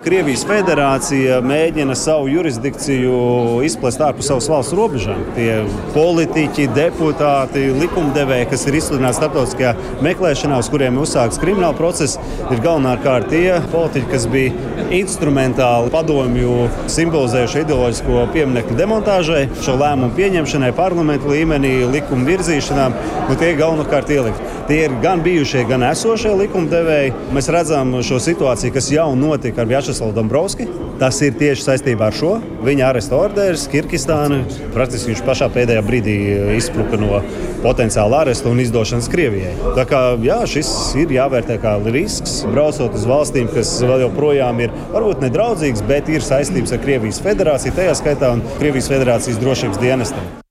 Krievijas 0.03 0.41
federācija 0.43 1.37
mēģina 1.47 1.95
savu 1.95 2.27
jurisdikciju 2.27 3.61
izplest 3.63 4.01
ārpus 4.03 4.27
savas 4.33 4.49
valsts 4.51 4.75
robežām. 4.75 5.21
Tie 5.37 5.61
politiķi, 5.95 6.65
deputāti, 6.75 7.69
likumdevēji, 7.79 8.49
kas 8.51 8.67
ir 8.67 8.81
izsludināti 8.81 9.21
starptautiskajā 9.21 10.01
meklēšanā, 10.03 10.59
uz 10.59 10.71
kuriem 10.73 10.99
uzsākts 10.99 11.39
krimināla 11.39 11.79
process, 11.79 12.19
ir 12.51 12.65
galvenokārt 12.65 13.31
tie 13.31 13.61
politiķi, 13.71 14.09
kas 14.11 14.27
bija 14.33 14.89
instrumentāli 14.99 15.95
padomju 15.95 16.57
simbolizējuši 16.91 17.63
ideoloģisko 17.63 18.27
pieminiektu 18.35 18.81
demontāžai, 18.83 19.45
šo 19.63 19.77
lēmumu 19.79 20.17
pieņemšanai 20.19 20.73
parlamentu 20.83 21.31
līmenī, 21.31 21.77
likumu 21.95 22.27
virzīšanā. 22.27 22.89
Nu, 23.31 23.39
tie 23.39 23.53
ir 23.53 23.63
galvenokārt 23.63 24.11
ielikt. 24.11 24.51
Tie 24.67 24.83
ir 24.87 24.93
gan 25.03 25.23
bijušie, 25.23 25.65
gan 25.67 25.83
esošie 25.87 26.35
likumdevēji. 26.39 27.15
Mēs 27.35 27.49
redzam 27.55 27.97
šo 28.07 28.21
situāciju, 28.23 28.75
kas 28.75 28.91
jau 28.95 29.09
notika 29.19 29.65
ar 29.65 29.71
Vjača 29.71 29.92
Vjačeslavu 29.93 30.13
Dombrovski. 30.13 30.67
Tas 31.01 31.19
ir 31.21 31.35
tieši 31.37 31.65
saistībā 31.67 32.09
ar 32.09 32.17
šo. 32.17 32.33
Viņa 32.65 32.87
aresta 32.89 33.19
orders, 33.19 33.67
Kirgistāna. 33.69 34.41
Praktiski 34.73 35.13
viņš 35.13 35.23
pašā 35.27 35.49
pēdējā 35.53 35.83
brīdī 35.85 36.17
izspruka 36.57 36.97
no 37.01 37.21
potenciāla 37.65 38.23
aresta 38.25 38.49
un 38.49 38.63
izdošanas 38.63 39.11
Krievijai. 39.13 39.53
Tā 39.77 39.85
kā 39.91 40.03
jā, 40.25 40.41
šis 40.49 40.71
ir 41.03 41.13
jāvērtē 41.13 41.59
kā 41.63 41.77
risks, 41.93 42.41
braucot 42.49 42.97
uz 42.97 43.09
valstīm, 43.09 43.51
kas 43.53 43.75
vēl 43.85 44.07
joprojām 44.07 44.63
ir 44.65 44.73
varbūt 44.95 45.27
nedraudzīgas, 45.27 45.85
bet 45.91 46.09
ir 46.09 46.25
saistības 46.25 46.73
ar 46.73 46.87
Krievijas 46.87 47.21
federāciju, 47.25 47.77
tajā 47.77 47.99
skaitā 48.01 48.33
un 48.39 48.47
Krievijas 48.61 48.89
federācijas 48.93 49.43
drošības 49.43 49.83
dienestam. 49.83 50.42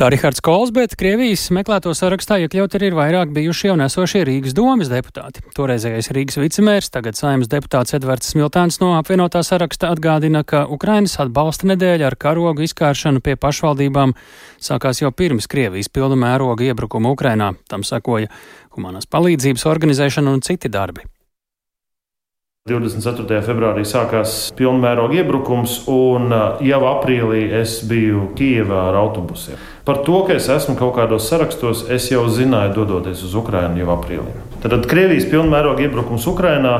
Tā 0.00 0.06
Rihards 0.08 0.40
Kols, 0.40 0.70
bet 0.72 0.94
Krievijas 0.96 1.42
meklēto 1.52 1.90
sarakstā 1.92 2.38
iekļaut 2.40 2.72
arī 2.78 2.88
ir 2.88 2.94
vairāk 2.96 3.34
bijušie 3.36 3.68
un 3.74 3.82
esošie 3.84 4.22
Rīgas 4.24 4.54
domas 4.56 4.88
deputāti. 4.88 5.42
Toreizējais 5.52 6.08
Rīgas 6.16 6.40
vicemērs, 6.40 6.88
tagad 6.94 7.20
saimnes 7.20 7.50
deputāts 7.52 7.92
Edvards 7.98 8.32
Smiltāns 8.32 8.80
no 8.80 8.94
apvienotā 8.96 9.44
saraksta 9.44 9.92
atgādina, 9.92 10.40
ka 10.40 10.64
Ukrainas 10.72 11.18
atbalsta 11.20 11.68
nedēļa 11.74 12.08
ar 12.08 12.16
karogu 12.16 12.64
izkāršanu 12.64 13.20
pie 13.20 13.36
pašvaldībām 13.36 14.16
sākās 14.56 15.04
jau 15.04 15.12
pirms 15.12 15.52
Krievijas 15.52 15.92
pilna 15.92 16.16
mēroga 16.24 16.70
iebrukuma 16.72 17.12
Ukrainā. 17.12 17.52
Tam 17.68 17.84
sekoja 17.84 18.32
humanās 18.72 19.04
palīdzības 19.04 19.68
organizēšana 19.68 20.32
un 20.32 20.40
citi 20.40 20.72
darbi. 20.72 21.04
24. 22.68 23.38
februārī 23.40 23.86
sākās 23.88 24.50
pilnmēroga 24.52 25.16
iebrukums, 25.16 25.78
un 25.88 26.28
jau 26.60 26.80
aprīlī 26.90 27.46
es 27.56 27.78
biju 27.88 28.28
Kijevā 28.36 28.82
ar 28.90 28.98
autobusiem. 29.00 29.56
Par 29.90 30.04
to, 30.06 30.20
ka 30.22 30.36
es 30.38 30.44
esmu 30.46 30.76
kaut 30.78 30.92
kādos 30.94 31.24
sarakstos, 31.26 31.80
es 31.90 32.04
jau 32.12 32.20
zināju, 32.30 32.76
dodoties 32.76 33.24
uz 33.26 33.32
Ukrajinu 33.34 33.80
jau 33.80 33.88
aprīlī. 33.96 34.36
Tad 34.62 34.84
Krievijas 34.86 35.24
pilnmēroga 35.26 35.82
iebrukums 35.82 36.28
Ukrajinā 36.30 36.74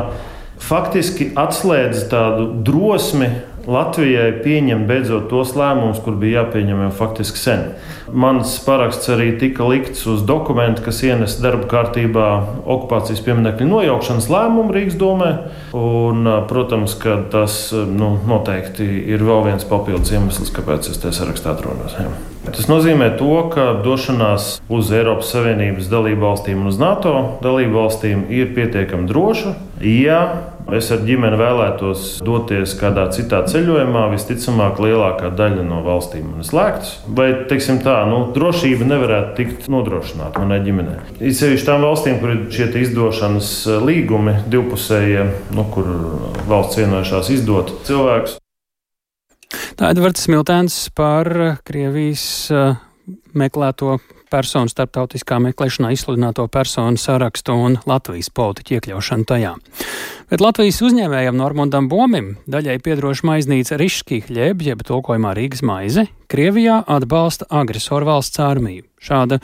faktiski 0.63 1.33
atslēdz 1.35 2.05
tādu 2.13 2.45
drosmi 2.63 3.33
Latvijai 3.71 4.33
pieņemt 4.43 4.89
beidzot 4.89 5.29
tos 5.31 5.55
lēmumus, 5.59 6.01
kur 6.03 6.17
bija 6.19 6.43
jāpieņem 6.43 6.85
jau 6.87 6.91
faktiski 7.01 7.39
sen. 7.39 7.65
Mans 8.11 8.57
paraksts 8.65 9.13
arī 9.15 9.31
tika 9.39 9.67
likts 9.71 10.03
uz 10.11 10.25
dokumentu, 10.27 10.83
kas 10.87 11.03
ienes 11.07 11.37
darba 11.43 11.69
kārtībā 11.71 12.27
okupācijas 12.65 13.23
pieminiektu 13.27 13.69
nojaukšanas 13.71 14.27
lēmumu 14.33 14.75
Rīgas 14.75 14.99
domē. 14.99 15.31
Un, 15.77 16.27
protams, 16.51 16.97
ka 16.99 17.21
tas 17.31 17.61
nu, 17.73 18.17
noteikti 18.27 18.89
ir 19.15 19.23
vēl 19.27 19.47
viens 19.53 19.69
papildus 19.71 20.11
iemesls, 20.17 20.51
kāpēc 20.57 20.91
es 20.91 20.99
te 21.03 21.15
sarakstā 21.15 21.55
atrodos. 21.55 21.95
Jā. 22.01 22.11
Tas 22.51 22.67
nozīmē, 22.71 23.13
to, 23.21 23.35
ka 23.53 23.67
došanās 23.85 24.55
uz 24.73 24.91
Eiropas 24.97 25.31
Savienības 25.35 25.91
dalību 25.93 26.25
valstīm 26.25 26.63
un 26.65 26.71
uz 26.73 26.81
NATO 26.81 27.13
dalību 27.45 27.77
valstīm 27.77 28.25
ir 28.33 28.55
pietiekami 28.57 29.07
droša. 29.11 29.53
Ja 29.85 30.21
es 30.79 30.91
ar 30.95 31.03
ģimeni 31.07 31.39
vēlētos 31.41 32.05
doties 32.27 32.75
kādā 32.81 33.07
citā 33.15 33.43
ceļojumā, 33.51 34.07
visticamāk, 34.15 34.81
lielākā 34.83 35.33
daļa 35.37 35.65
no 35.67 35.81
valstīm 35.87 36.37
ir 36.39 36.47
slēgtas. 36.47 36.97
Vai, 37.07 37.31
teiksim 37.51 37.81
tā, 37.85 38.01
nu, 38.11 38.23
drošība 38.35 38.89
nevarētu 38.91 39.35
tikt 39.39 39.71
nodrošināta 39.73 40.43
manai 40.43 40.61
ģimenei. 40.67 41.01
Sevišķi 41.21 41.69
tām 41.69 41.87
valstīm, 41.87 42.21
kur 42.23 42.35
ir 42.35 42.45
šie 42.55 42.69
izdošanas 42.85 43.51
līgumi, 43.87 44.37
divpusējie, 44.53 45.27
nu, 45.57 45.67
kur 45.75 45.91
valsts 46.51 46.81
vienojušās 46.83 47.35
izdot 47.39 47.75
cilvēkus. 47.89 48.39
Tā 49.51 49.91
ir 49.91 49.97
Edvards 49.97 50.23
Smiltēns 50.27 50.77
par 50.95 51.27
Krievijas 51.67 52.25
uh, 52.55 52.79
meklēto 53.35 53.97
personu 54.31 54.71
starptautiskā 54.71 55.41
meklēšanā 55.45 55.93
izsludināto 55.95 56.47
personu 56.53 57.01
sarakstu 57.01 57.57
un 57.57 57.77
Latvijas 57.91 58.31
politiķu 58.35 58.79
iekļaušanu 58.79 59.27
tajā. 59.29 59.57
Bet 60.31 60.45
Latvijas 60.45 60.81
uzņēmējam 60.87 61.37
Normundam 61.39 61.91
Bomim 61.91 62.37
daļai 62.51 62.79
piedroša 62.85 63.27
maiznīca 63.27 63.81
Riškī 63.81 64.23
hļēb, 64.29 64.65
jeb 64.71 64.87
tulkojumā 64.87 65.35
Rīgas 65.39 65.65
maize, 65.67 66.07
Krievijā 66.31 66.81
atbalsta 66.87 67.51
agresoru 67.51 68.13
valsts 68.13 68.41
armiju. 68.43 68.87
Šāda 69.03 69.41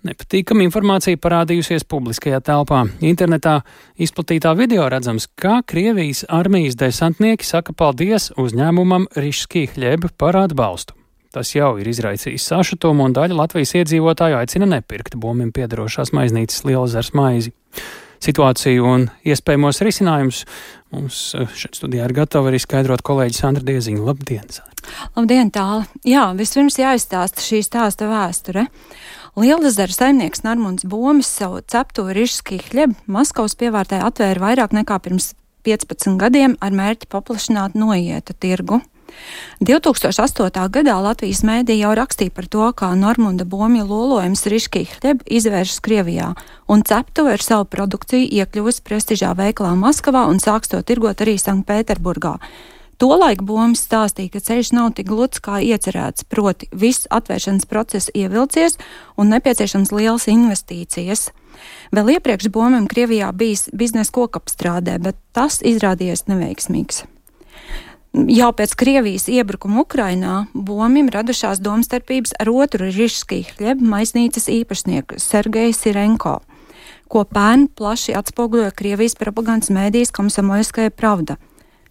Nepatīkama 0.00 0.64
informācija 0.64 1.18
parādījusies 1.20 1.84
publiskajā 1.84 2.38
telpā. 2.40 2.86
Internetā 3.04 3.58
izplatītā 4.00 4.54
video 4.56 4.86
redzams, 4.88 5.26
kā 5.36 5.58
Krievijas 5.68 6.22
armijas 6.24 6.78
desantnieki 6.80 7.44
saka 7.44 7.76
paldies 7.76 8.30
uzņēmumam 8.40 9.10
Rišskī 9.12 9.66
Hļeb 9.74 10.08
par 10.16 10.40
atbalstu. 10.46 10.99
Tas 11.30 11.52
jau 11.54 11.76
ir 11.78 11.86
izraisījis 11.86 12.48
sašutumu, 12.50 13.04
un 13.06 13.12
daļa 13.14 13.36
Latvijas 13.38 13.76
iedzīvotāju 13.78 14.40
aicina 14.40 14.66
nepirkt 14.66 15.14
bomim 15.14 15.52
piedarošās 15.54 16.10
maiznīcas 16.16 16.64
lielzars 16.66 17.12
maizi. 17.14 17.52
Situāciju 18.20 18.84
un 18.84 19.06
iespējamos 19.22 19.78
risinājumus 19.86 20.42
mums 20.90 21.20
eh, 21.38 21.46
šeit 21.56 21.78
studijā 21.78 22.08
ir 22.08 22.16
gatava 22.18 22.50
arī 22.50 22.58
skaidrot 22.60 23.04
kolēģi 23.06 23.38
Sandra 23.38 23.64
Dieziņa. 23.64 24.02
Labdien! 24.10 24.50
Labdien, 25.14 25.52
tālāk! 25.54 25.88
Jā, 26.04 26.26
vispirms 26.36 26.80
jāizstāsta 26.82 27.46
šī 27.46 27.62
stāsta 27.64 28.10
vēsture. 28.10 28.66
Lielezera 29.38 29.94
saimnieks 29.94 30.42
Normons 30.42 30.84
Bomis 30.90 31.30
savu 31.30 31.62
cepto 31.62 32.08
rišskī 32.10 32.58
hļebu 32.66 33.06
Maskavas 33.06 33.54
pievārtē 33.60 34.02
atvēra 34.02 34.48
vairāk 34.50 34.74
nekā 34.74 34.98
pirms 35.06 35.30
15 35.64 36.18
gadiem 36.18 36.58
ar 36.58 36.74
mērķi 36.74 37.06
paplašināt 37.12 37.78
noieta 37.78 38.34
tirgu. 38.34 38.82
2008. 39.60 40.66
gadā 40.72 40.96
Latvijas 41.02 41.42
mēdī 41.46 41.78
jau 41.80 41.92
rakstīja 41.96 42.34
par 42.34 42.48
to, 42.48 42.66
kā 42.72 42.90
Normunda 42.98 43.44
Bomja 43.44 43.84
lolojums 43.84 44.46
Riškī 44.48 44.86
Hļeb 44.94 45.22
izvēršas 45.26 45.80
Krievijā, 45.84 46.32
un 46.68 46.82
ceptuve 46.86 47.36
ar 47.36 47.44
savu 47.44 47.68
produkciju 47.70 48.28
iekļuvusi 48.40 48.84
prestižā 48.86 49.32
veikalā 49.38 49.76
Maskavā 49.78 50.26
un 50.30 50.42
sāks 50.42 50.72
to 50.72 50.82
tirgot 50.82 51.20
arī 51.24 51.38
Sanktpēterburgā. 51.40 52.38
Tolaik 53.00 53.40
Boms 53.48 53.80
stāstīja, 53.86 54.34
ka 54.34 54.42
ceļš 54.44 54.74
nav 54.76 54.90
tik 54.98 55.06
gluds 55.08 55.40
kā 55.40 55.56
iecerēts, 55.64 56.26
proti 56.28 56.68
viss 56.76 57.08
atvēršanas 57.08 57.64
process 57.70 58.12
ievilcies 58.12 58.76
un 59.16 59.32
nepieciešams 59.32 59.92
lielas 59.96 60.28
investīcijas. 60.28 61.30
Vēl 61.96 62.18
iepriekš 62.18 62.50
Bomam 62.52 62.84
Krievijā 62.90 63.30
bijis 63.32 63.70
biznesa 63.72 64.12
kokapstrādē, 64.18 64.98
bet 65.00 65.16
tas 65.32 65.62
izrādījies 65.64 66.26
neveiksmīgs. 66.28 67.06
Jau 68.10 68.48
pēc 68.50 68.72
Krievijas 68.74 69.28
iebrukuma 69.30 69.84
Ukrainā 69.84 70.48
Bomim 70.50 71.06
radušās 71.14 71.60
domstarpības 71.62 72.32
ar 72.42 72.48
otru 72.50 72.88
Rišskī 72.90 73.44
hļeba 73.52 73.86
maisnīcas 73.86 74.48
īpašnieku 74.50 75.20
Sergeju 75.22 75.76
Sirenko, 75.78 76.40
ko 77.06 77.22
pērn 77.22 77.68
plaši 77.78 78.16
atspoguļoja 78.18 78.72
Krievijas 78.74 79.14
propagandas 79.20 79.70
mēdīs 79.70 80.10
Komsomolskaja 80.16 80.90
pravda. 80.90 81.36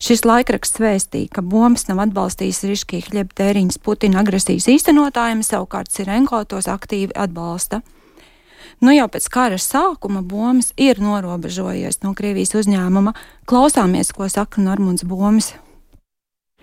Šis 0.04 0.26
laikraksts 0.28 0.84
vēstīja, 0.84 1.30
ka 1.38 1.42
Bombs 1.44 1.88
nav 1.88 2.04
atbalstījis 2.10 2.66
Riškī 2.68 3.00
hļeba 3.08 3.40
tēriņas 3.40 3.80
Putina 3.80 4.20
agresijas 4.20 4.68
īstenotājiem, 4.76 5.40
savukārt 5.48 5.96
Sirenko 5.96 6.44
tos 6.52 6.68
aktīvi 6.68 7.16
atbalsta. 7.16 7.80
Nu 8.84 8.92
jau 8.92 9.08
pēc 9.08 9.32
kara 9.32 9.56
sākuma 9.56 10.20
Bombs 10.20 10.74
ir 10.76 11.00
norobežojies 11.00 12.04
no 12.04 12.12
Krievijas 12.12 12.58
uzņēmuma. 12.60 13.16
Klausāmies, 13.48 14.12
ko 14.12 14.28
saka 14.28 14.60
Normons 14.68 15.08
Bombs 15.08 15.54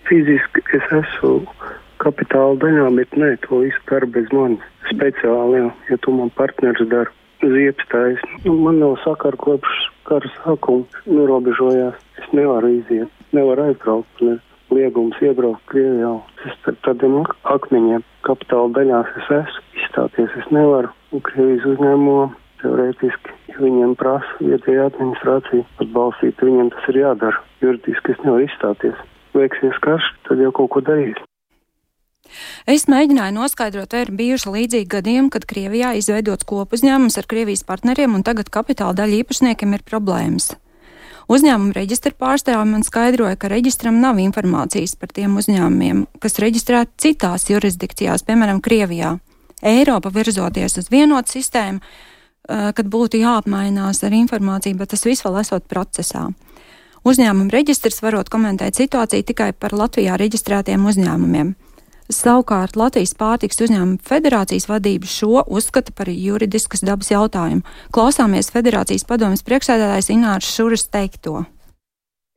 fiziski 0.09 0.63
es 0.77 0.87
esmu 1.01 1.41
kapitāla 2.03 2.57
daļā, 2.63 2.89
bet 2.99 3.15
nē, 3.19 3.31
to 3.47 3.63
visu 3.65 3.83
dara 3.91 4.09
bez 4.17 4.31
manis. 4.35 4.65
Speciāli, 4.91 5.61
jā, 5.61 5.71
ja 5.91 5.99
tu 6.05 6.15
man 6.15 6.31
partners 6.39 6.83
dara 6.91 7.11
ziepstājs. 7.43 8.23
Nu, 8.45 8.55
man 8.65 8.81
nav 8.83 8.97
sakara 9.05 9.39
kopš 9.41 9.87
kara 10.09 10.31
sākuma 10.39 10.87
norobežojās. 11.11 11.99
Es 12.21 12.29
nevaru 12.37 12.77
iziet, 12.81 13.25
nevaru 13.37 13.71
aizbraukt. 13.71 14.23
Ne. 14.23 14.39
Liegums 14.75 15.19
iebraukt 15.23 15.63
Krievijā. 15.71 16.13
Es 16.43 16.57
starp 16.61 16.81
tādiem 16.87 17.21
akmeņiem 17.55 18.03
kapitāla 18.27 18.73
daļās 18.81 19.13
es 19.23 19.33
esmu. 19.41 19.65
Izstāties 19.83 20.39
es 20.43 20.49
nevaru. 20.55 20.91
Un 21.15 21.23
Krievijas 21.27 21.69
uzņēmumā 21.75 22.25
teorētiski, 22.63 23.37
viņiem 23.61 23.95
prasa 24.01 24.39
vietējā 24.41 24.89
administrācija 24.91 25.67
atbalstīt, 25.85 26.43
viņiem 26.43 26.73
tas 26.75 26.89
ir 26.91 27.03
jādara. 27.05 27.45
Juridiski 27.63 28.17
es 28.17 28.25
nevaru 28.25 28.49
izstāties 28.49 29.05
beigsies 29.37 29.81
karš, 29.85 30.11
tad 30.29 30.43
jau 30.43 30.53
kaut 30.57 30.73
ko 30.75 30.85
darīs. 30.85 31.21
Es 32.67 32.89
mēģināju 32.91 33.37
noskaidrot, 33.37 33.93
vai 33.95 34.03
ir 34.05 34.13
bijuši 34.19 34.53
līdzīgi 34.53 34.91
gadījumi, 34.97 35.33
kad 35.33 35.47
Krievijā 35.49 35.93
izveidots 35.99 36.47
kopuzņēmums 36.49 37.19
ar 37.21 37.29
Krievijas 37.31 37.63
partneriem 37.69 38.17
un 38.19 38.25
tagad 38.27 38.51
kapitāla 38.53 38.97
daļa 38.99 39.21
īpašniekiem 39.23 39.77
ir 39.77 39.85
problēmas. 39.87 40.55
Uzņēmuma 41.27 41.75
reģistra 41.75 42.13
pārstāvja 42.15 42.63
man 42.71 42.85
skaidroja, 42.87 43.35
ka 43.39 43.51
reģistram 43.51 43.99
nav 43.99 44.21
informācijas 44.23 44.95
par 44.99 45.11
tiem 45.15 45.35
uzņēmumiem, 45.41 46.05
kas 46.23 46.39
reģistrēti 46.43 47.03
citās 47.03 47.49
jurisdikcijās, 47.51 48.23
piemēram, 48.27 48.61
Krievijā. 48.63 49.17
Eiropa 49.67 50.13
virzoties 50.15 50.79
uz 50.79 50.91
vienotu 50.93 51.35
sistēmu, 51.35 51.81
eh, 51.83 52.73
kad 52.73 52.87
būtu 52.87 53.19
jāapmainās 53.19 54.05
ar 54.07 54.15
informāciju, 54.15 54.79
bet 54.79 54.95
tas 54.95 55.03
viss 55.05 55.27
vēl 55.27 55.41
esot 55.41 55.67
procesā. 55.67 56.29
Uzņēmuma 57.07 57.53
reģistrs 57.55 58.01
varot 58.03 58.27
komentēt 58.35 58.75
situāciju 58.81 59.23
tikai 59.29 59.53
par 59.55 59.71
Latvijā 59.79 60.17
reģistrētiem 60.19 60.89
uzņēmumiem. 60.91 61.53
Savukārt 62.11 62.75
Latvijas 62.75 63.13
pārtiks 63.19 63.63
uzņēmuma 63.63 64.03
federācijas 64.09 64.67
vadība 64.67 65.07
šo 65.11 65.45
uzskata 65.47 65.95
par 65.95 66.11
juridiskas 66.11 66.83
dabas 66.87 67.13
jautājumu. 67.15 67.63
Klausāmies 67.95 68.51
federācijas 68.55 69.07
padomjas 69.07 69.47
priekšsēdētājs 69.47 70.11
Inārs 70.17 70.51
Šuris 70.51 70.89
teikto. 70.91 71.45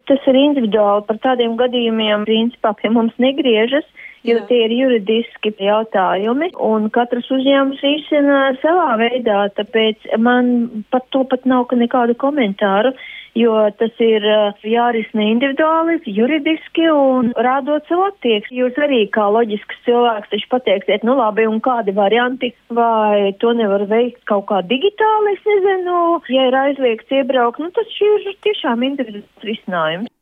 Tas 0.06 0.30
ir 0.30 0.38
individuāli 0.38 1.06
par 1.10 1.18
tādiem 1.26 1.58
gadījumiem, 1.58 2.30
principā 2.30 2.76
pie 2.78 2.94
mums 2.94 3.18
negriežas, 3.18 3.90
jo 4.22 4.38
Jā. 4.38 4.48
tie 4.52 4.64
ir 4.68 4.74
juridiski 4.84 5.54
jautājumi, 5.66 6.54
un 6.62 6.92
katrs 6.94 7.30
uzņēmums 7.34 7.82
risina 7.86 8.42
savā 8.62 9.00
veidā, 9.02 9.48
tāpēc 9.58 10.12
man 10.22 10.84
par 10.94 11.06
to 11.10 11.26
pat 11.30 11.50
nav 11.50 11.74
nekādu 11.74 12.18
komentāru 12.22 12.94
jo 13.38 13.54
tas 13.80 14.02
ir 14.04 14.26
eh, 14.26 14.66
jārisina 14.72 15.28
individuāli, 15.30 16.00
juridiski 16.06 16.88
un 16.92 17.32
rādot 17.38 17.86
savu 17.90 18.08
attieksmi. 18.10 18.60
Jūs 18.62 18.80
arī 18.82 19.02
kā 19.14 19.28
loģisks 19.34 19.82
cilvēks 19.88 20.32
taču 20.34 20.52
pateiksiet, 20.54 21.06
nu 21.08 21.18
labi, 21.20 21.48
un 21.50 21.62
kādi 21.66 21.96
varianti, 21.96 22.54
vai 22.74 23.34
to 23.42 23.54
nevar 23.58 23.86
veikt 23.90 24.24
kaut 24.30 24.48
kā 24.52 24.62
digitāli, 24.70 25.36
es 25.38 25.50
nezinu, 25.50 25.98
ja 26.36 26.48
ir 26.50 26.60
aizliegts 26.66 27.18
iebraukt, 27.20 27.62
nu 27.62 27.72
tas 27.76 28.00
ir 28.02 28.32
tiešām 28.46 28.86
individuāls 28.92 29.46
risinājums. 29.46 30.14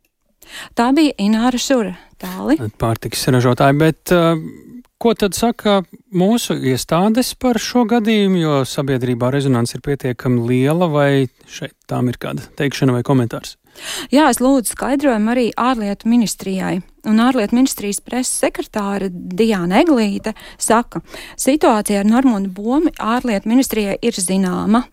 Tā 0.77 0.91
bija 0.95 1.15
Ināra 1.19 1.59
Šura 1.59 1.97
tāli. 2.21 2.55
Pārtiks 2.79 3.25
ražotāji, 3.33 3.75
bet 3.81 4.13
uh, 4.15 4.37
Ko 4.97 5.11
tad 5.13 5.35
saka 5.37 5.83
mūsu 6.09 6.55
iestādes 6.57 7.35
par 7.37 7.59
šo 7.61 7.83
gadījumu, 7.85 8.39
jo 8.41 8.53
sabiedrībā 8.65 9.29
rezonance 9.33 9.77
ir 9.77 9.83
pietiekami 9.85 10.47
liela, 10.49 10.87
vai 10.89 11.27
šeit 11.45 11.75
tām 11.85 12.09
ir 12.09 12.17
kāda 12.17 12.47
teikšana 12.57 12.95
vai 12.95 13.03
komentārs? 13.05 13.59
Jā, 14.09 14.25
es 14.31 14.41
lūdzu 14.41 14.73
skaidrojumu 14.73 15.33
arī 15.35 15.47
ārlietu 15.53 16.09
ministrijai. 16.09 16.79
Un 17.07 17.21
ārlietu 17.23 17.55
ministrijas 17.55 18.01
preses 18.03 18.33
sekretāra 18.41 19.07
Diana 19.11 19.79
Eglīte 19.81 20.33
saka, 20.59 20.99
situācija 21.39 22.01
ar 22.01 22.09
Normūnu 22.09 22.51
Bomi 22.51 22.91
ārlietu 22.99 23.47
ministrijai 23.47 23.95
ir 24.03 24.17
zināma. 24.19 24.83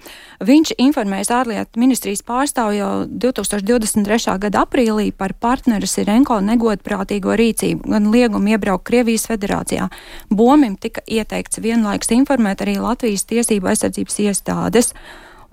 Viņš 0.45 0.75
informēs 0.79 1.33
ārlietu 1.35 1.81
ministrijas 1.83 2.23
pārstāvu 2.27 2.77
jau 2.79 2.93
2023. 3.09 4.39
gada 4.47 4.63
aprīlī 4.63 5.11
par 5.17 5.35
partneru 5.35 5.89
Sirenko 5.91 6.39
negodprātīgo 6.45 7.35
rīcību, 7.41 7.91
gan 7.97 8.11
liegumu 8.15 8.55
iebraukt 8.55 8.87
Krievijas 8.87 9.27
federācijā. 9.31 9.91
Bomim 10.31 10.79
tika 10.79 11.03
ieteikts 11.11 11.63
vienlaiks 11.65 12.15
informēt 12.15 12.63
arī 12.63 12.79
Latvijas 12.79 13.27
tiesību 13.31 13.73
aizsardzības 13.73 14.21
iestādes. 14.29 14.95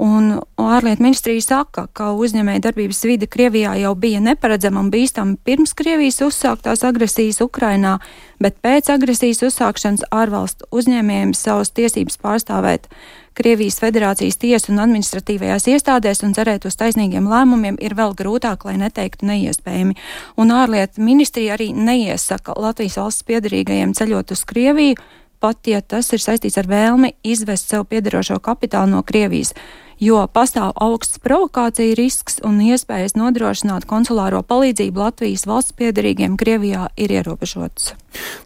Un 0.01 0.39
ārlietu 0.81 1.03
ministrija 1.05 1.41
saka, 1.45 1.83
ka 1.93 2.07
uzņēmēja 2.17 2.63
darbības 2.65 3.03
vide 3.05 3.27
Krievijā 3.29 3.75
jau 3.77 3.91
bija 3.93 4.17
neparedzama 4.23 4.81
un 4.81 4.87
bīstama 4.89 5.37
pirms 5.45 5.75
Krievijas 5.77 6.17
uzsāktās 6.25 6.81
agresijas 6.87 7.37
Ukrainā, 7.45 7.99
bet 8.41 8.57
pēc 8.65 8.89
agresijas 8.89 9.43
uzsākšanas 9.45 10.07
ārvalstu 10.09 10.65
uzņēmējiem 10.73 11.35
savas 11.37 11.69
tiesības 11.77 12.17
pārstāvēt 12.23 12.89
Krievijas 13.37 13.77
federācijas 13.83 14.39
tiesu 14.41 14.73
un 14.73 14.81
administratīvajās 14.87 15.69
iestādēs 15.69 16.23
un 16.25 16.33
cerēt 16.33 16.65
uz 16.65 16.79
taisnīgiem 16.81 17.29
lēmumiem 17.29 17.77
ir 17.77 17.93
vēl 17.95 18.17
grūtāk, 18.17 18.65
lai 18.65 18.79
neteiktu 18.81 19.29
neiespējami. 19.29 19.93
Un 20.41 20.55
ārlietu 20.55 21.05
ministrija 21.05 21.59
arī 21.59 21.69
neiesaka 21.77 22.57
Latvijas 22.57 22.97
valsts 22.97 23.27
piedarīgajiem 23.29 23.93
ceļot 24.01 24.33
uz 24.33 24.43
Krieviju, 24.49 24.97
pat 25.41 25.69
ja 25.69 25.85
tas 25.85 26.09
ir 26.13 26.25
saistīts 26.25 26.57
ar 26.57 26.67
vēlmi 26.69 27.13
izvest 27.21 27.69
sev 27.69 27.85
piederošo 27.93 28.41
kapitālu 28.41 28.97
no 28.97 29.05
Krievijas 29.05 29.53
jo 30.01 30.21
pastāv 30.33 30.73
augsts 30.81 31.21
provokācija 31.21 31.95
risks 31.99 32.39
un 32.47 32.59
iespējas 32.65 33.13
nodrošināt 33.19 33.85
konsulāro 33.89 34.41
palīdzību 34.47 35.03
Latvijas 35.03 35.45
valsts 35.49 35.75
piedarīgiem 35.77 36.37
Krievijā 36.41 36.87
ir 36.97 37.13
ierobežotas. 37.19 37.93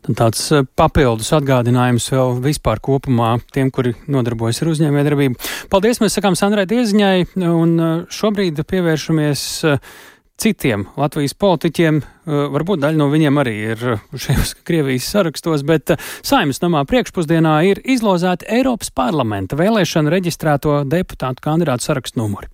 Tāds 0.05 0.43
eh, 0.53 0.65
papildus 0.77 1.31
atgādinājums 1.35 2.09
vēl 2.13 2.35
vispār 2.43 2.81
kopumā 2.83 3.37
tiem, 3.55 3.71
kuri 3.73 3.95
nodarbojas 4.11 4.61
ar 4.61 4.73
uzņēmējdarbību. 4.73 5.39
Paldies, 5.71 6.01
mēs 6.03 6.19
sakām 6.19 6.37
Sandrai 6.37 6.67
Dieziņai, 6.69 7.15
un 7.47 7.79
eh, 7.79 7.95
šobrīd 8.13 8.61
pievēršamies 8.67 9.47
uh, 9.65 9.95
citiem 10.41 10.85
Latvijas 10.99 11.33
politiķiem. 11.39 12.01
Eh, 12.25 12.33
varbūt 12.51 12.81
daļa 12.81 12.99
no 12.99 13.07
viņiem 13.11 13.37
arī 13.39 13.53
ir 13.71 13.83
šajos 14.11 14.55
Krievijas 14.67 15.07
sarakstos, 15.13 15.63
bet 15.67 15.93
eh, 15.93 16.01
Saimnes 16.25 16.59
namā 16.63 16.83
priekšpusdienā 16.89 17.53
ir 17.69 17.81
izlozēti 17.95 18.47
Eiropas 18.57 18.91
parlamenta 18.95 19.57
vēlēšanu 19.59 20.11
reģistrēto 20.11 20.81
deputātu 20.89 21.43
kandidātu 21.45 21.87
sarakstu 21.87 22.19
numuri. 22.19 22.49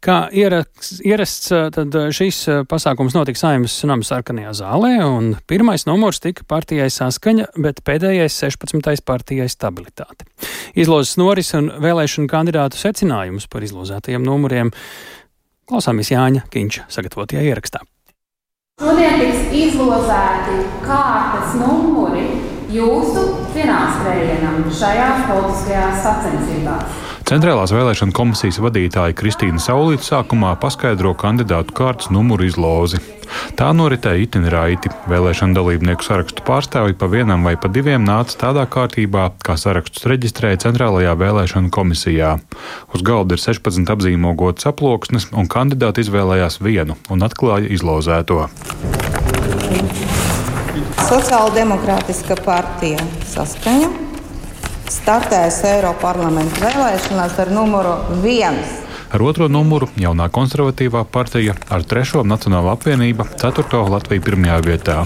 Kā 0.00 0.22
ierasts, 0.32 1.50
tad 1.74 1.96
šis 2.16 2.38
pasākums 2.70 3.14
notika 3.16 3.42
Saimnes 3.42 3.76
nama 3.88 4.06
sarkanajā 4.06 4.54
zālē, 4.62 4.94
un 5.04 5.34
pirmais 5.50 5.84
numurs 5.88 6.22
tika 6.24 6.46
partijai 6.48 6.88
saskaņa, 6.92 7.50
bet 7.60 7.84
pēdējais 7.84 8.40
16. 8.46 9.04
partijai 9.04 9.50
stabilitāte. 9.52 10.24
Izlozes 10.80 11.18
noris 11.20 11.52
un 11.58 11.68
vēlēšanu 11.82 12.30
kandidātu 12.32 12.80
secinājumus 12.80 13.50
par 13.52 13.68
izlozētajiem 13.68 14.24
numuriem 14.24 14.72
Klausāmies 15.70 16.08
Jāņa 16.10 16.48
Kīņša 16.50 16.88
sagatavotajā 16.90 17.44
ierakstā. 17.46 17.84
Šodien 18.80 19.20
tiks 19.20 19.52
izlozēti 19.54 20.56
kārtas 20.82 21.52
numuri 21.60 22.24
jūsu 22.74 23.22
finansējumu 23.54 24.72
šajās 24.80 25.28
politiskajās 25.28 26.02
sacensībās. 26.02 27.09
Centrālās 27.30 27.70
vēlēšana 27.70 28.10
komisijas 28.10 28.56
vadītāja 28.58 29.14
Kristīna 29.14 29.60
Saulīta 29.62 30.02
sākumā 30.02 30.56
paskaidro 30.58 31.12
kandidātu 31.14 31.70
kārtas 31.78 32.08
numuru 32.10 32.48
izlozi. 32.48 32.98
Tā 33.54 33.68
noritēja 33.70 34.24
itin 34.24 34.48
raiti. 34.50 34.90
Vēlēšana 35.06 35.54
dalībnieku 35.54 36.02
sarakstu 36.02 36.42
pārstāvji 36.42 36.98
pa 36.98 37.06
vienam 37.12 37.46
vai 37.46 37.52
pa 37.54 37.70
diviem 37.70 38.02
nāca 38.02 38.34
tādā 38.40 38.66
kārtībā, 38.66 39.28
kā 39.46 39.54
sarakstus 39.54 40.10
reģistrēja 40.10 40.64
Centrālajā 40.66 41.14
vēlēšana 41.22 41.70
komisijā. 41.70 42.34
Uz 42.90 43.06
galda 43.06 43.38
ir 43.38 43.44
16 43.46 43.94
apzīmogotas 43.94 44.66
aploksnes, 44.72 45.30
un 45.30 45.46
kandidāti 45.46 46.02
izvēlējās 46.02 46.58
vienu 46.66 46.98
un 47.14 47.22
atklāja 47.30 47.70
izlozēto. 47.70 48.48
Sociāldemokrātiska 51.06 52.42
partija 52.42 53.06
saskaņa 53.30 54.09
startēs 54.90 55.60
Eiropas 55.68 56.02
parlamenta 56.02 56.64
vēlēšanās 56.64 57.36
ar 57.44 57.50
numuru 57.54 57.94
1. 58.18 58.89
Ar 59.10 59.24
otro 59.26 59.48
numuru 59.50 59.88
jaunā 59.98 60.28
konservatīvā 60.30 61.00
partija, 61.10 61.56
ar 61.74 61.82
trešo 61.82 62.20
Nacionāla 62.22 62.76
apvienība, 62.76 63.24
ceturto 63.40 63.80
Latviju 63.90 64.22
pirmajā 64.22 64.58
vietā. 64.62 64.98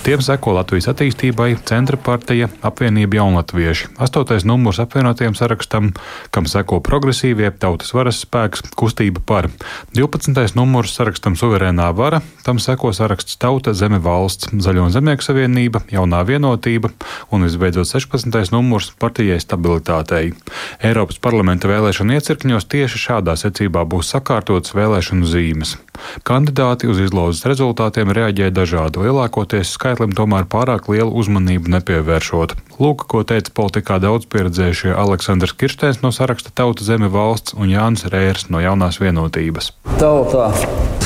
Tiem 0.00 0.22
seko 0.24 0.54
Latvijas 0.56 0.88
attīstībai, 0.94 1.50
centra 1.68 1.98
partija, 2.00 2.48
apvienība 2.64 3.18
jaunatvieši. 3.18 3.90
Astotais 4.00 4.46
numurs 4.48 4.80
apvienotiem 4.80 5.36
sarakstam, 5.36 5.90
kam 6.32 6.48
seko 6.48 6.78
progresīvie, 6.80 7.50
tautas 7.60 7.92
varas 7.92 8.22
spēks, 8.24 8.64
kustība 8.80 9.20
par. 9.28 9.50
12. 9.92 10.56
numurs 10.56 10.96
sarakstam 10.96 11.36
suverēnā 11.36 11.90
vara, 11.92 12.22
tam 12.46 12.62
seko 12.64 12.94
saraksts 12.96 13.36
tauta, 13.44 13.76
zeme 13.76 14.00
valsts, 14.00 14.48
zaļo 14.56 14.88
un 14.88 14.96
zemnieku 14.96 15.28
savienība, 15.28 15.84
jaunā 15.92 16.22
vienotība 16.24 16.94
un 17.28 17.44
visbeidzot 17.44 17.92
16. 17.92 18.40
numurs 18.56 18.88
partijai 18.96 19.36
stabilitātei. 19.44 20.32
Eiropas 20.80 21.20
parlamenta 21.20 21.68
vēlēšana 21.68 22.16
iecirkņos 22.16 22.70
tieši 22.72 23.04
šādās 23.04 23.49
secībā 23.50 23.84
būs 23.84 24.14
sakārtotas 24.14 24.74
vēlēšanu 24.78 25.26
zīmes. 25.26 25.76
Kandidāti 26.24 26.88
uz 26.88 27.00
izlozes 27.02 27.44
rezultātiem 27.44 28.12
reaģēja 28.16 28.54
dažādi, 28.54 29.02
lielākoties 29.04 29.74
skaitlim 29.74 30.14
tomēr 30.16 30.46
pārāk 30.48 30.88
lielu 30.88 31.12
uzmanību 31.12 31.74
nepievēršot. 31.76 32.56
Lūk, 32.80 33.04
ko 33.10 33.22
teica 33.26 33.52
politikā 33.52 33.98
daudz 34.00 34.28
pieredzējušie 34.32 34.94
Aleksandrs 34.96 35.52
Kirstēns 35.60 36.00
no 36.04 36.14
saraksta 36.14 36.54
Tauta 36.54 36.86
Zeme 36.86 37.10
valsts 37.12 37.56
un 37.58 37.68
Jānis 37.68 38.06
Rērs 38.08 38.48
no 38.48 38.62
Jaunās 38.62 39.00
vienotības. 39.02 39.74
Tauta 40.00 40.50